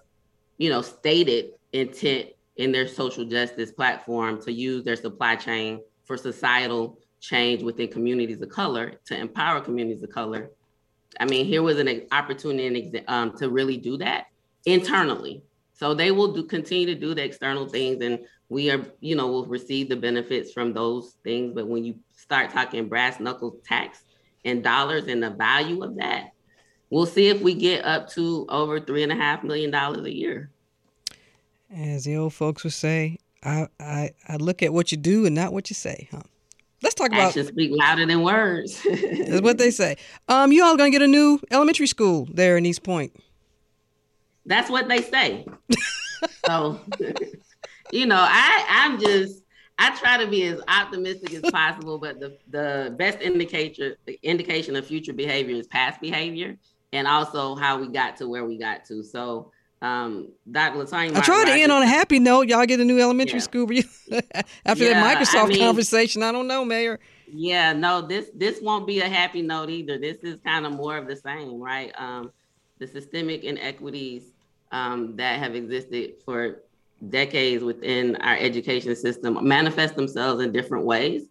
[0.59, 6.17] you know, stated intent in their social justice platform to use their supply chain for
[6.17, 10.51] societal change within communities of color to empower communities of color.
[11.21, 14.27] I mean, here was an opportunity um, to really do that
[14.67, 15.43] internally.
[15.73, 19.29] So they will do continue to do the external things and we are, you know,
[19.29, 21.53] will receive the benefits from those things.
[21.55, 24.05] But when you start talking brass knuckles tax
[24.45, 26.33] and dollars and the value of that,
[26.93, 30.14] we'll see if we get up to over three and a half million dollars a
[30.14, 30.51] year.
[31.74, 35.34] As the old folks would say, I, I I look at what you do and
[35.34, 36.22] not what you say, huh?
[36.82, 38.82] Let's talk about actions speak louder than words.
[38.84, 39.97] That's what they say.
[40.28, 43.16] Um, you all gonna get a new elementary school there in East Point.
[44.45, 45.47] That's what they say.
[46.47, 46.78] so,
[47.90, 49.43] you know, I I'm just
[49.78, 54.76] I try to be as optimistic as possible, but the the best indicator the indication
[54.76, 56.59] of future behavior is past behavior
[56.93, 59.03] and also how we got to where we got to.
[59.03, 60.78] So um, Dr.
[60.78, 61.16] Latanya.
[61.16, 62.49] I tried to end on a happy note.
[62.49, 63.43] Y'all get a new elementary yeah.
[63.43, 63.62] school
[64.64, 66.22] after yeah, that Microsoft I mean, conversation.
[66.22, 67.01] I don't know, Mayor.
[67.26, 69.99] Yeah, no, this this won't be a happy note either.
[69.99, 71.93] This is kind of more of the same, right?
[71.99, 72.30] Um,
[72.78, 74.22] the systemic inequities
[74.70, 76.62] um, that have existed for
[77.09, 81.24] decades within our education system manifest themselves in different ways.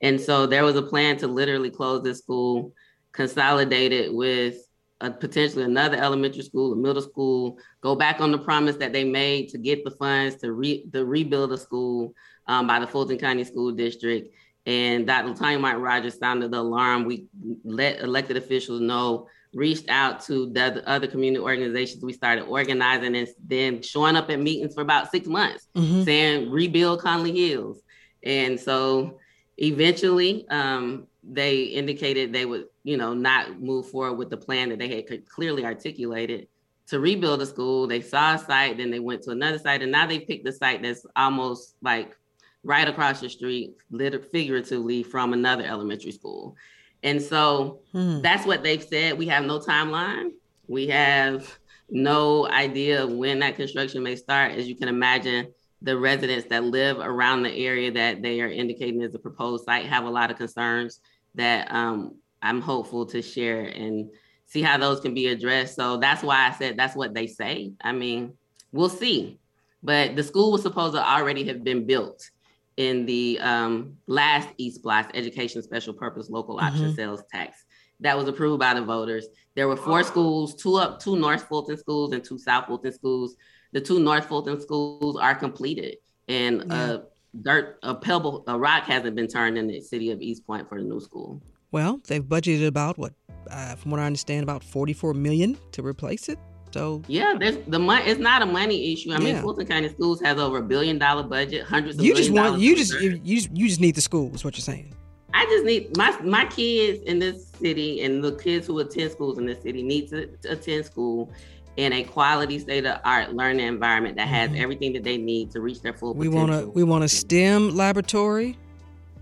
[0.00, 2.72] And so there was a plan to literally close this school,
[3.12, 4.67] consolidate it with
[5.00, 9.04] a, potentially another elementary school, a middle school, go back on the promise that they
[9.04, 12.14] made to get the funds to, re, to rebuild a school
[12.46, 14.34] um, by the Fulton County School District.
[14.66, 15.34] And Dr.
[15.34, 17.04] Tanya Mike Rogers sounded the alarm.
[17.04, 17.26] We
[17.64, 22.04] let elected officials know reached out to the other community organizations.
[22.04, 26.02] We started organizing and then showing up at meetings for about six months, mm-hmm.
[26.02, 27.80] saying rebuild Conley Hills.
[28.22, 29.18] And so
[29.56, 34.78] eventually um, they indicated they would, you know, not move forward with the plan that
[34.78, 36.48] they had clearly articulated
[36.86, 37.86] to rebuild a school.
[37.86, 40.52] They saw a site, then they went to another site, and now they picked a
[40.52, 42.16] site that's almost like
[42.62, 46.56] right across the street, literally, figuratively from another elementary school.
[47.02, 48.20] And so hmm.
[48.22, 49.18] that's what they've said.
[49.18, 50.30] We have no timeline.
[50.66, 51.58] We have
[51.90, 54.52] no idea when that construction may start.
[54.52, 55.52] As you can imagine,
[55.82, 59.86] the residents that live around the area that they are indicating as a proposed site
[59.86, 61.00] have a lot of concerns
[61.34, 64.10] that um, I'm hopeful to share and
[64.46, 65.76] see how those can be addressed.
[65.76, 67.72] So that's why I said that's what they say.
[67.80, 68.34] I mean,
[68.72, 69.38] we'll see.
[69.82, 72.28] But the school was supposed to already have been built
[72.76, 76.94] in the um, last E-SPLOST Education Special Purpose Local Option mm-hmm.
[76.94, 77.64] Sales Tax
[78.00, 79.26] that was approved by the voters.
[79.54, 83.36] There were four schools, two up, two North Fulton schools and two South Fulton schools.
[83.72, 85.96] The two North Fulton schools are completed,
[86.26, 86.90] and yeah.
[86.90, 87.00] a
[87.42, 90.78] dirt, a pebble, a rock hasn't been turned in the city of East Point for
[90.78, 91.42] the new school.
[91.70, 93.12] Well, they've budgeted about what,
[93.50, 96.38] uh, from what I understand, about forty-four million to replace it.
[96.70, 98.04] So yeah, there's the money.
[98.06, 99.12] It's not a money issue.
[99.12, 99.42] I mean, yeah.
[99.42, 101.98] Fulton County Schools has over a billion dollar budget, hundreds.
[101.98, 104.34] Of You just want you just you just you just need the school.
[104.34, 104.94] Is what you're saying.
[105.34, 109.38] I just need my my kids in this city and the kids who attend schools
[109.38, 111.30] in this city need to, to attend school
[111.78, 114.60] in a quality state of art learning environment that has mm-hmm.
[114.60, 116.46] everything that they need to reach their full we potential.
[116.46, 118.58] We want a we want a STEM laboratory.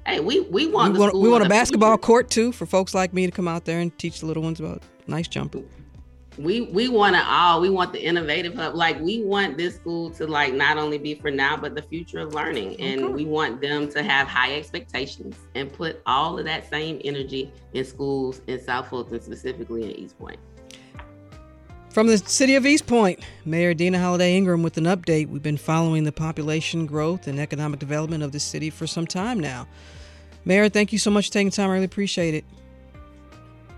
[0.06, 2.06] Hey, we we want we want, we want a basketball future.
[2.06, 4.58] court too for folks like me to come out there and teach the little ones
[4.58, 5.68] about nice jumping
[6.38, 10.10] we we want it all we want the innovative hub like we want this school
[10.10, 13.12] to like not only be for now but the future of learning and okay.
[13.12, 17.84] we want them to have high expectations and put all of that same energy in
[17.84, 20.38] schools in south fulton specifically in east point
[21.96, 25.30] from the city of East Point, Mayor Deana Holiday Ingram with an update.
[25.30, 29.40] We've been following the population growth and economic development of the city for some time
[29.40, 29.66] now.
[30.44, 31.70] Mayor, thank you so much for taking time.
[31.70, 32.44] I really appreciate it.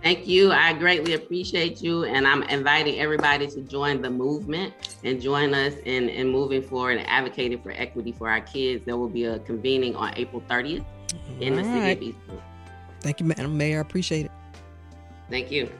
[0.02, 0.50] Thank you.
[0.50, 2.06] I greatly appreciate you.
[2.06, 6.98] And I'm inviting everybody to join the movement and join us in, in moving forward
[6.98, 8.84] and advocating for equity for our kids.
[8.84, 10.84] There will be a convening on April 30th
[11.38, 11.96] in All the city right.
[11.96, 12.42] of Eastwood.
[12.98, 13.78] Thank you, Madam Mayor.
[13.78, 14.32] I appreciate it.
[15.30, 15.70] Thank you.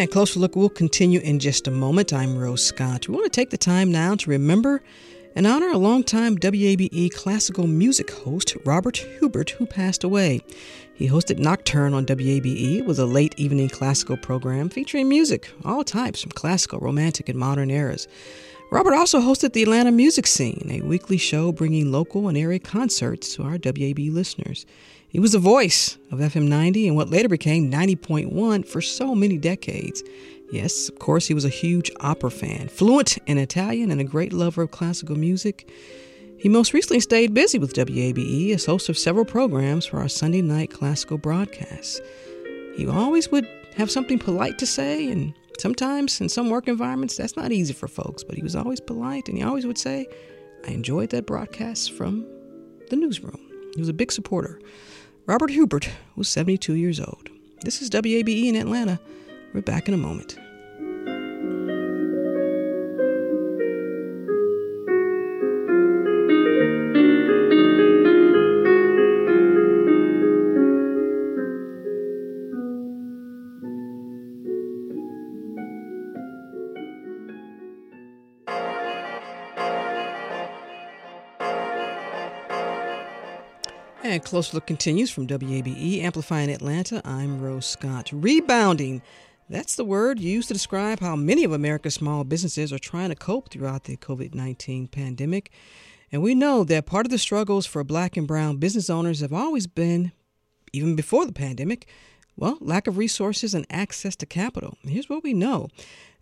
[0.00, 2.10] And Closer Look will continue in just a moment.
[2.14, 3.06] I'm Rose Scott.
[3.06, 4.80] We want to take the time now to remember
[5.36, 10.40] and honor a longtime WABE classical music host, Robert Hubert, who passed away.
[10.94, 12.78] He hosted Nocturne on WABE.
[12.78, 17.38] It was a late evening classical program featuring music, all types, from classical, romantic, and
[17.38, 18.08] modern eras.
[18.70, 23.34] Robert also hosted the Atlanta Music Scene, a weekly show bringing local and area concerts
[23.34, 24.64] to our WABE listeners.
[25.10, 29.38] He was the voice of FM 90 and what later became 90.1 for so many
[29.38, 30.04] decades.
[30.52, 34.32] Yes, of course, he was a huge opera fan, fluent in Italian, and a great
[34.32, 35.68] lover of classical music.
[36.38, 40.42] He most recently stayed busy with WABE as host of several programs for our Sunday
[40.42, 42.00] night classical broadcasts.
[42.76, 47.36] He always would have something polite to say, and sometimes in some work environments, that's
[47.36, 50.06] not easy for folks, but he was always polite, and he always would say,
[50.68, 52.24] I enjoyed that broadcast from
[52.90, 53.40] the newsroom.
[53.74, 54.60] He was a big supporter.
[55.30, 57.28] Robert Hubert was 72 years old.
[57.60, 58.98] This is WABE in Atlanta.
[59.54, 60.36] We're back in a moment.
[84.10, 87.00] And Close Look continues from WABE, Amplifying Atlanta.
[87.04, 88.10] I'm Rose Scott.
[88.12, 89.02] Rebounding.
[89.48, 93.14] That's the word used to describe how many of America's small businesses are trying to
[93.14, 95.52] cope throughout the COVID 19 pandemic.
[96.10, 99.32] And we know that part of the struggles for black and brown business owners have
[99.32, 100.10] always been,
[100.72, 101.86] even before the pandemic,
[102.40, 104.76] well, lack of resources and access to capital.
[104.82, 105.68] Here's what we know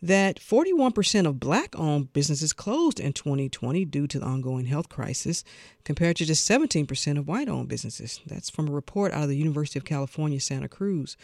[0.03, 5.43] that 41% of black owned businesses closed in 2020 due to the ongoing health crisis,
[5.85, 8.21] compared to just 17% of white owned businesses.
[8.27, 11.16] That's from a report out of the University of California, Santa Cruz.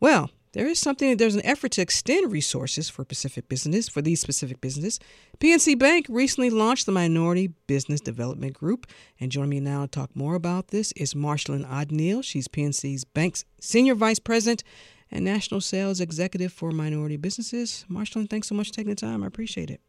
[0.00, 4.02] Well, there is something that there's an effort to extend resources for Pacific business for
[4.02, 4.98] these specific businesses.
[5.38, 8.86] PNC Bank recently launched the Minority Business Development Group,
[9.20, 12.22] and joining me now to talk more about this is Marshalyn O'Neal.
[12.22, 14.64] She's PNC's bank's senior vice president
[15.10, 17.84] and National Sales Executive for Minority Businesses.
[17.90, 19.22] Marshalyn, thanks so much for taking the time.
[19.22, 19.80] I appreciate it.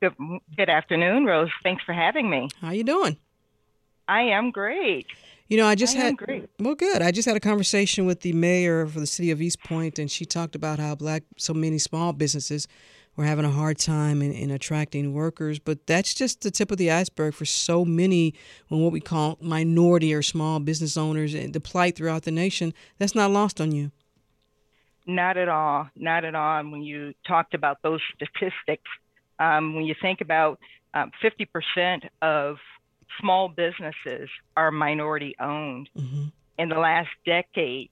[0.00, 0.14] Good,
[0.56, 1.50] good afternoon, Rose.
[1.62, 2.48] Thanks for having me.
[2.60, 3.18] How you doing?
[4.08, 5.06] I am great.
[5.50, 6.16] You know, I just I had
[6.60, 7.02] well, good.
[7.02, 10.08] I just had a conversation with the mayor for the city of East Point, and
[10.08, 12.68] she talked about how black so many small businesses
[13.16, 15.58] were having a hard time in, in attracting workers.
[15.58, 18.32] But that's just the tip of the iceberg for so many
[18.68, 22.72] when what we call minority or small business owners and the plight throughout the nation.
[22.98, 23.90] That's not lost on you.
[25.04, 25.88] Not at all.
[25.96, 26.60] Not at all.
[26.60, 28.88] And when you talked about those statistics,
[29.40, 30.60] um, when you think about
[30.94, 32.58] um, 50% of
[33.18, 35.88] small businesses are minority owned.
[35.96, 36.24] Mm-hmm.
[36.58, 37.88] In the last decade,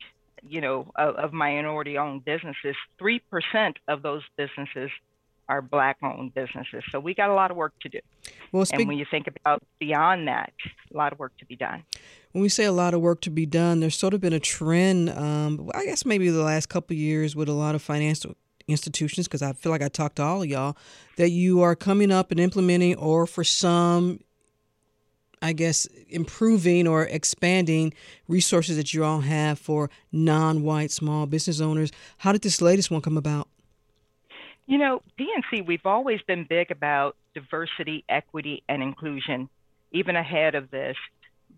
[0.47, 3.21] you know, of, of minority owned businesses, 3%
[3.89, 4.91] of those businesses
[5.49, 6.85] are black owned businesses.
[6.91, 8.01] So we got a lot of work to do.
[8.53, 10.53] Well, speak- and when you think about beyond that,
[10.93, 11.85] a lot of work to be done.
[12.33, 14.41] When we say a lot of work to be done, there's sort of been a
[14.41, 18.37] trend, um, I guess maybe the last couple of years with a lot of financial
[18.67, 20.77] institutions, because I feel like I talked to all of y'all,
[21.17, 24.21] that you are coming up and implementing, or for some,
[25.43, 27.95] I guess, improving or expanding
[28.29, 31.91] resources that you all have for non white small business owners.
[32.19, 33.49] How did this latest one come about?
[34.67, 39.49] You know, PNC, we've always been big about diversity, equity, and inclusion,
[39.93, 40.97] even ahead of this.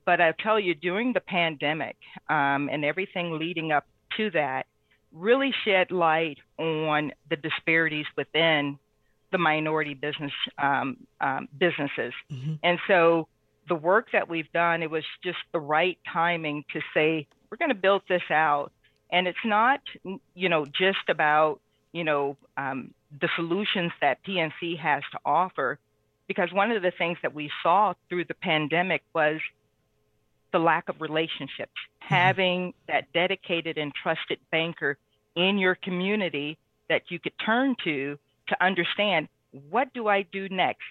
[0.05, 1.97] But I'll tell you, during the pandemic
[2.29, 3.85] um, and everything leading up
[4.17, 4.67] to that,
[5.13, 8.79] really shed light on the disparities within
[9.33, 12.13] the minority business um, um, businesses.
[12.33, 12.55] Mm-hmm.
[12.63, 13.29] And so
[13.71, 17.71] the work that we've done, it was just the right timing to say, we're going
[17.71, 18.73] to build this out.
[19.13, 19.81] And it's not,
[20.35, 21.61] you know, just about,
[21.93, 25.79] you know, um, the solutions that PNC has to offer.
[26.27, 29.41] Because one of the things that we saw through the pandemic was
[30.53, 32.15] the lack of relationships, mm-hmm.
[32.15, 34.99] having that dedicated and trusted banker
[35.37, 36.59] in your community
[36.89, 38.19] that you could turn to
[38.49, 39.29] to understand
[39.71, 40.83] what do I do next?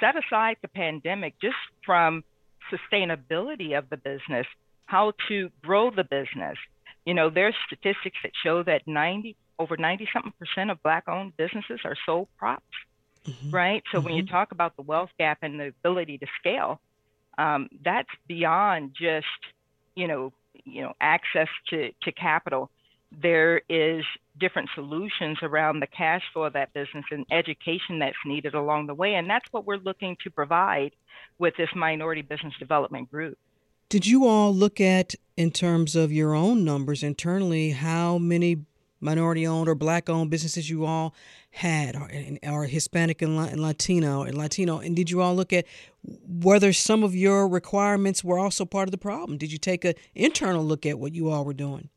[0.00, 2.24] Set aside the pandemic just from
[2.72, 4.46] sustainability of the business,
[4.86, 6.56] how to grow the business.
[7.04, 11.36] You know, there's statistics that show that 90 over 90 something percent of black owned
[11.36, 12.64] businesses are sole props,
[13.24, 13.50] mm-hmm.
[13.50, 13.82] right?
[13.90, 14.06] So mm-hmm.
[14.06, 16.80] when you talk about the wealth gap and the ability to scale,
[17.38, 19.26] um, that's beyond just,
[19.94, 20.32] you know,
[20.64, 22.70] you know, access to, to capital
[23.12, 24.04] there is
[24.38, 28.94] different solutions around the cash flow of that business and education that's needed along the
[28.94, 29.14] way.
[29.14, 30.92] And that's what we're looking to provide
[31.38, 33.38] with this minority business development group.
[33.88, 38.64] Did you all look at, in terms of your own numbers internally, how many
[39.00, 41.14] minority owned or black owned businesses you all
[41.50, 42.10] had, or,
[42.42, 44.78] or Hispanic and Latino and Latino?
[44.78, 45.66] And did you all look at
[46.26, 49.38] whether some of your requirements were also part of the problem?
[49.38, 51.88] Did you take an internal look at what you all were doing?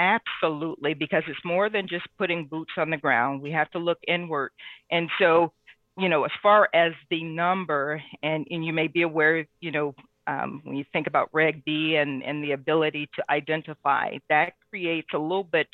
[0.00, 3.42] Absolutely, because it's more than just putting boots on the ground.
[3.42, 4.50] We have to look inward.
[4.90, 5.52] And so,
[5.98, 9.94] you know, as far as the number, and, and you may be aware, you know,
[10.26, 15.08] um, when you think about Reg B and, and the ability to identify, that creates
[15.12, 15.68] a little bit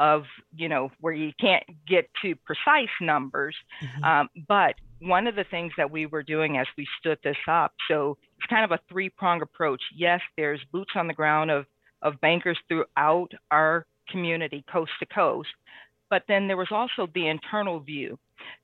[0.00, 0.24] of,
[0.56, 3.54] you know, where you can't get to precise numbers.
[3.82, 4.04] Mm-hmm.
[4.04, 7.74] Um, but one of the things that we were doing as we stood this up,
[7.88, 9.82] so it's kind of a three prong approach.
[9.94, 11.66] Yes, there's boots on the ground of
[12.02, 15.48] of bankers throughout our community, coast to coast.
[16.10, 18.18] But then there was also the internal view.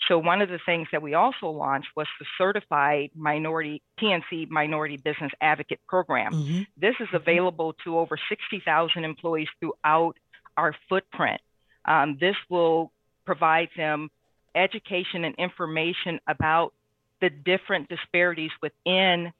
[0.09, 4.97] So one of the things that we also launched was the certified minority PNC minority
[4.97, 6.32] business advocate program.
[6.32, 6.62] Mm-hmm.
[6.76, 10.16] This is available to over 60,000 employees throughout
[10.57, 11.41] our footprint.
[11.85, 12.93] Um, this will
[13.26, 14.11] provide them
[14.55, 16.72] education and information about
[17.20, 19.32] the different disparities within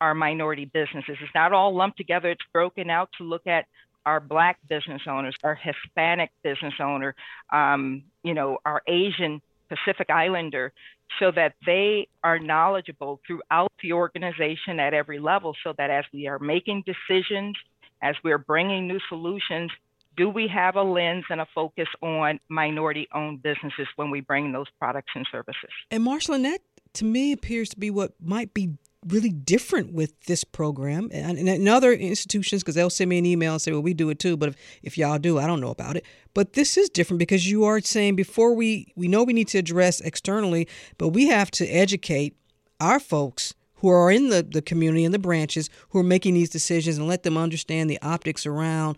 [0.00, 1.16] our minority businesses.
[1.20, 3.66] It's not all lumped together, it's broken out to look at
[4.06, 7.14] our Black business owners, our Hispanic business owner,
[7.52, 10.72] um, you know, our Asian Pacific Islander,
[11.18, 16.26] so that they are knowledgeable throughout the organization at every level, so that as we
[16.26, 17.56] are making decisions,
[18.00, 19.70] as we're bringing new solutions,
[20.16, 24.52] do we have a lens and a focus on minority owned businesses when we bring
[24.52, 25.70] those products and services?
[25.90, 26.60] And Marshall, that
[26.94, 28.70] to me appears to be what might be
[29.08, 31.10] really different with this program.
[31.12, 34.10] And, in other institutions because they'll send me an email and say well we do
[34.10, 36.04] it too but if, if y'all do i don't know about it.
[36.34, 39.58] But this is different because you are saying before we we know we need to
[39.58, 42.36] address externally but we have to educate
[42.80, 46.50] our folks who are in the, the community and the branches who are making these
[46.50, 48.96] decisions and let them understand the optics around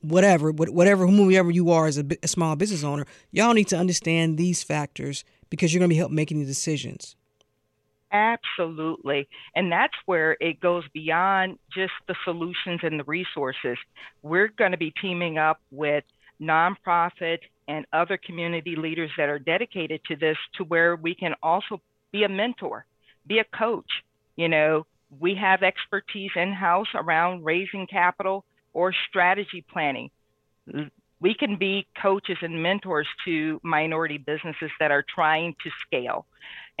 [0.00, 3.06] whatever whatever whomever you are as a, a small business owner.
[3.30, 7.16] Y'all need to understand these factors because you're going to be help making the decisions
[8.12, 9.26] Absolutely.
[9.56, 13.78] And that's where it goes beyond just the solutions and the resources.
[14.22, 16.04] We're going to be teaming up with
[16.40, 17.38] nonprofit
[17.68, 21.80] and other community leaders that are dedicated to this to where we can also
[22.12, 22.84] be a mentor,
[23.26, 23.90] be a coach.
[24.36, 24.86] You know,
[25.18, 28.44] we have expertise in house around raising capital
[28.74, 30.10] or strategy planning.
[31.22, 36.26] We can be coaches and mentors to minority businesses that are trying to scale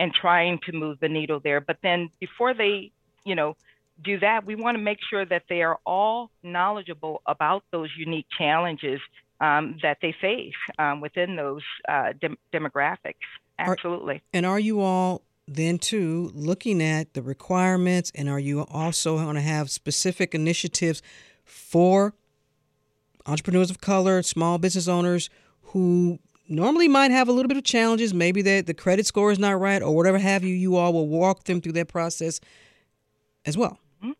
[0.00, 1.60] and trying to move the needle there.
[1.60, 2.90] But then before they,
[3.24, 3.56] you know,
[4.02, 8.26] do that, we want to make sure that they are all knowledgeable about those unique
[8.36, 9.00] challenges
[9.40, 13.14] um, that they face um, within those uh, dem- demographics.
[13.60, 14.16] Absolutely.
[14.16, 19.18] Are, and are you all then too looking at the requirements, and are you also
[19.18, 21.00] going to have specific initiatives
[21.44, 22.14] for
[23.26, 25.30] entrepreneurs of color, small business owners
[25.62, 26.18] who
[26.48, 28.12] normally might have a little bit of challenges.
[28.12, 30.54] Maybe that the credit score is not right or whatever have you.
[30.54, 32.40] You all will walk them through that process
[33.44, 33.78] as well.
[34.02, 34.12] Mm-hmm.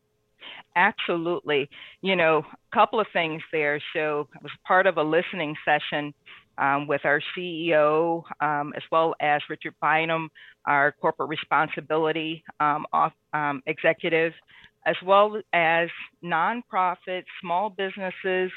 [0.77, 1.69] Absolutely.
[2.01, 3.81] You know, a couple of things there.
[3.95, 6.15] So I was part of a listening session
[6.59, 10.31] um, with our CEO, um, as well as Richard Bynum,
[10.67, 14.33] our corporate responsibility um, off, um, executive,
[14.87, 15.89] as well as
[16.24, 18.51] nonprofits, small businesses,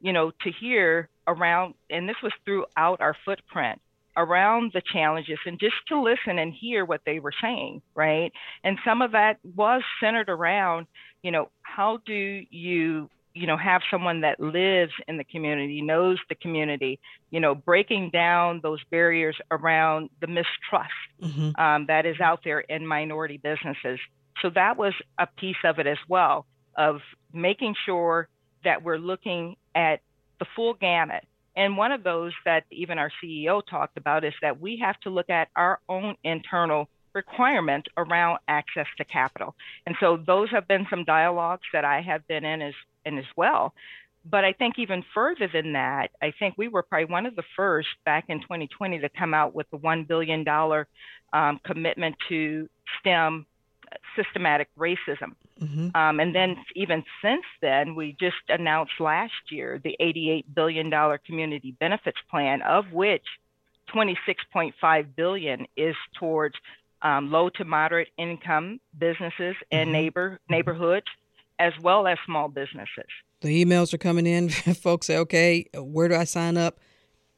[0.00, 3.80] you know, to hear around, and this was throughout our footprint
[4.16, 8.32] around the challenges and just to listen and hear what they were saying, right?
[8.62, 10.86] And some of that was centered around,
[11.22, 16.18] you know, how do you, you know, have someone that lives in the community, knows
[16.28, 20.90] the community, you know, breaking down those barriers around the mistrust
[21.22, 21.58] mm-hmm.
[21.60, 23.98] um, that is out there in minority businesses.
[24.40, 27.00] So that was a piece of it as well, of
[27.32, 28.28] making sure
[28.64, 30.00] that we're looking at
[30.38, 31.24] the full gamut.
[31.54, 35.10] And one of those that even our CEO talked about is that we have to
[35.10, 39.54] look at our own internal requirement around access to capital.
[39.86, 42.74] And so those have been some dialogues that I have been in as
[43.04, 43.74] in as well.
[44.24, 47.42] But I think even further than that, I think we were probably one of the
[47.56, 50.44] first back in 2020 to come out with the $1 billion
[51.32, 52.68] um, commitment to
[53.00, 53.46] stem
[54.16, 55.34] systematic racism.
[55.60, 55.96] Mm-hmm.
[55.96, 60.90] Um, and then even since then, we just announced last year the $88 billion
[61.26, 63.24] community benefits plan, of which
[63.94, 66.54] 26.5 billion is towards
[67.02, 69.92] um, low to moderate income businesses and mm-hmm.
[69.92, 71.06] neighbor neighborhoods,
[71.58, 73.10] as well as small businesses.
[73.40, 74.48] The emails are coming in.
[74.50, 76.78] Folks say, "Okay, where do I sign up?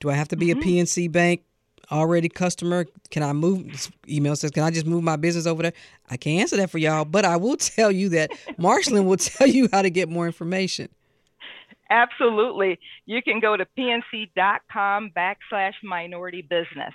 [0.01, 0.61] Do I have to be mm-hmm.
[0.61, 1.43] a PNC bank?
[1.91, 2.87] Already customer.
[3.11, 3.91] Can I move?
[4.09, 5.73] email says, can I just move my business over there?
[6.11, 9.47] I can't answer that for y'all, but I will tell you that Marshall will tell
[9.47, 10.89] you how to get more information.
[11.91, 12.79] Absolutely.
[13.07, 16.95] You can go to pnc.com backslash minority business.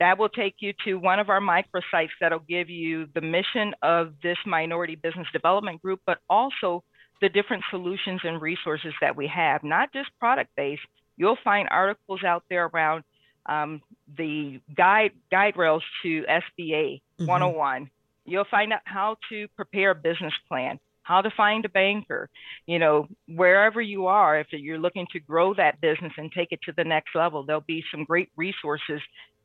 [0.00, 4.14] That will take you to one of our microsites that'll give you the mission of
[4.22, 6.82] this minority business development group, but also
[7.20, 10.82] the different solutions and resources that we have, not just product based.
[11.16, 13.04] You'll find articles out there around
[13.46, 13.82] um,
[14.16, 17.26] the guide guide rails to SBA mm-hmm.
[17.26, 17.90] 101.
[18.26, 22.30] You'll find out how to prepare a business plan, how to find a banker.
[22.66, 26.60] You know, wherever you are, if you're looking to grow that business and take it
[26.62, 29.00] to the next level, there'll be some great resources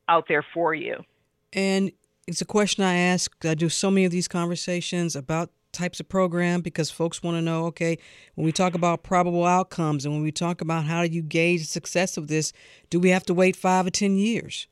[0.08, 1.04] out there for you.
[1.52, 1.92] And
[2.28, 3.34] it's a question I ask.
[3.44, 7.42] I do so many of these conversations about types of program because folks want to
[7.42, 7.98] know okay
[8.36, 11.62] when we talk about probable outcomes and when we talk about how do you gauge
[11.62, 12.52] the success of this
[12.90, 14.68] do we have to wait five or ten years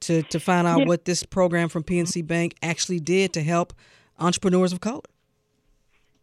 [0.00, 0.86] to, to find out yeah.
[0.86, 3.72] what this program from pnc bank actually did to help
[4.18, 5.00] entrepreneurs of color?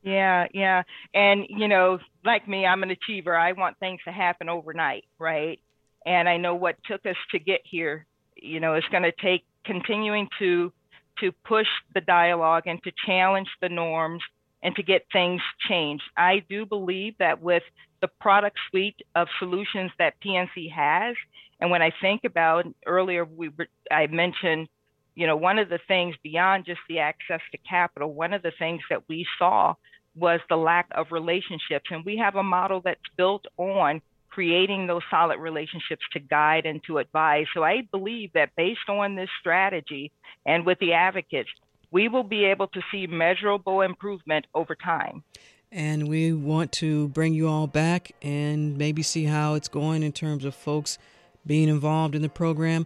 [0.04, 0.84] Yeah yeah.
[1.14, 3.36] And you know like me i'm an achiever.
[3.36, 5.60] I want things to happen overnight right?
[6.06, 8.06] And i know what took us to get here
[8.36, 10.72] you know it's going to take continuing to
[11.20, 14.22] to push the dialogue and to challenge the norms
[14.62, 16.04] and to get things changed.
[16.18, 17.64] I do believe that with
[18.02, 21.16] the product suite of solutions that PNC has,
[21.60, 23.52] and when I think about earlier, we
[23.92, 24.68] I mentioned,
[25.16, 28.54] you know, one of the things beyond just the access to capital, one of the
[28.58, 29.76] things that we saw
[30.16, 35.02] was the lack of relationships, and we have a model that's built on creating those
[35.10, 37.46] solid relationships to guide and to advise.
[37.54, 40.12] So I believe that based on this strategy
[40.46, 41.50] and with the advocates,
[41.92, 45.24] we will be able to see measurable improvement over time.
[45.72, 50.12] And we want to bring you all back and maybe see how it's going in
[50.12, 50.98] terms of folks
[51.46, 52.86] being involved in the program.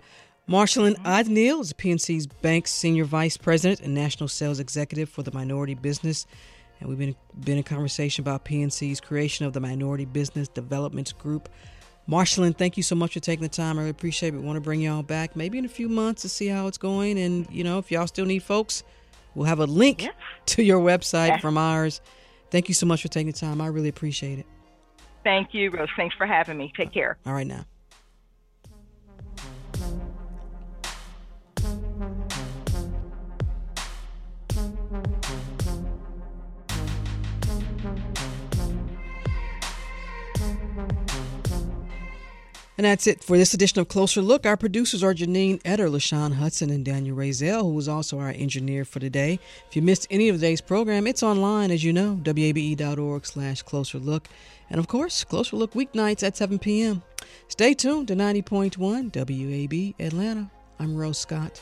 [0.50, 1.62] Marshalyn Othniel mm-hmm.
[1.62, 6.28] is PNC's Bank Senior Vice President and National Sales Executive for the Minority Business
[6.84, 11.50] and we've been been in conversation about PNC's creation of the Minority Business Development Group.
[12.10, 13.78] Marshalyn, thank you so much for taking the time.
[13.78, 14.38] I really appreciate it.
[14.38, 16.78] We want to bring y'all back maybe in a few months to see how it's
[16.78, 17.18] going.
[17.18, 18.84] And, you know, if y'all still need folks,
[19.36, 20.12] we'll have a link yeah.
[20.48, 21.38] to your website yeah.
[21.38, 22.02] from ours.
[22.52, 23.62] Thank you so much for taking the time.
[23.62, 24.46] I really appreciate it.
[25.24, 25.88] Thank you, Rose.
[25.96, 26.74] Thanks for having me.
[26.76, 27.18] Take care.
[27.26, 27.66] All right, now.
[42.84, 44.46] And that's it for this edition of Closer Look.
[44.46, 48.84] Our producers are Janine Etter, LaShawn Hudson, and Daniel Razel, who was also our engineer
[48.84, 49.40] for today.
[49.70, 54.00] If you missed any of today's program, it's online, as you know, wabe.org slash closer
[54.00, 54.28] look.
[54.70, 57.04] And of course, Closer Look weeknights at 7 p.m.
[57.48, 58.76] Stay tuned to 90.1
[59.16, 60.52] WAB Atlanta.
[60.78, 61.62] I'm Rose Scott.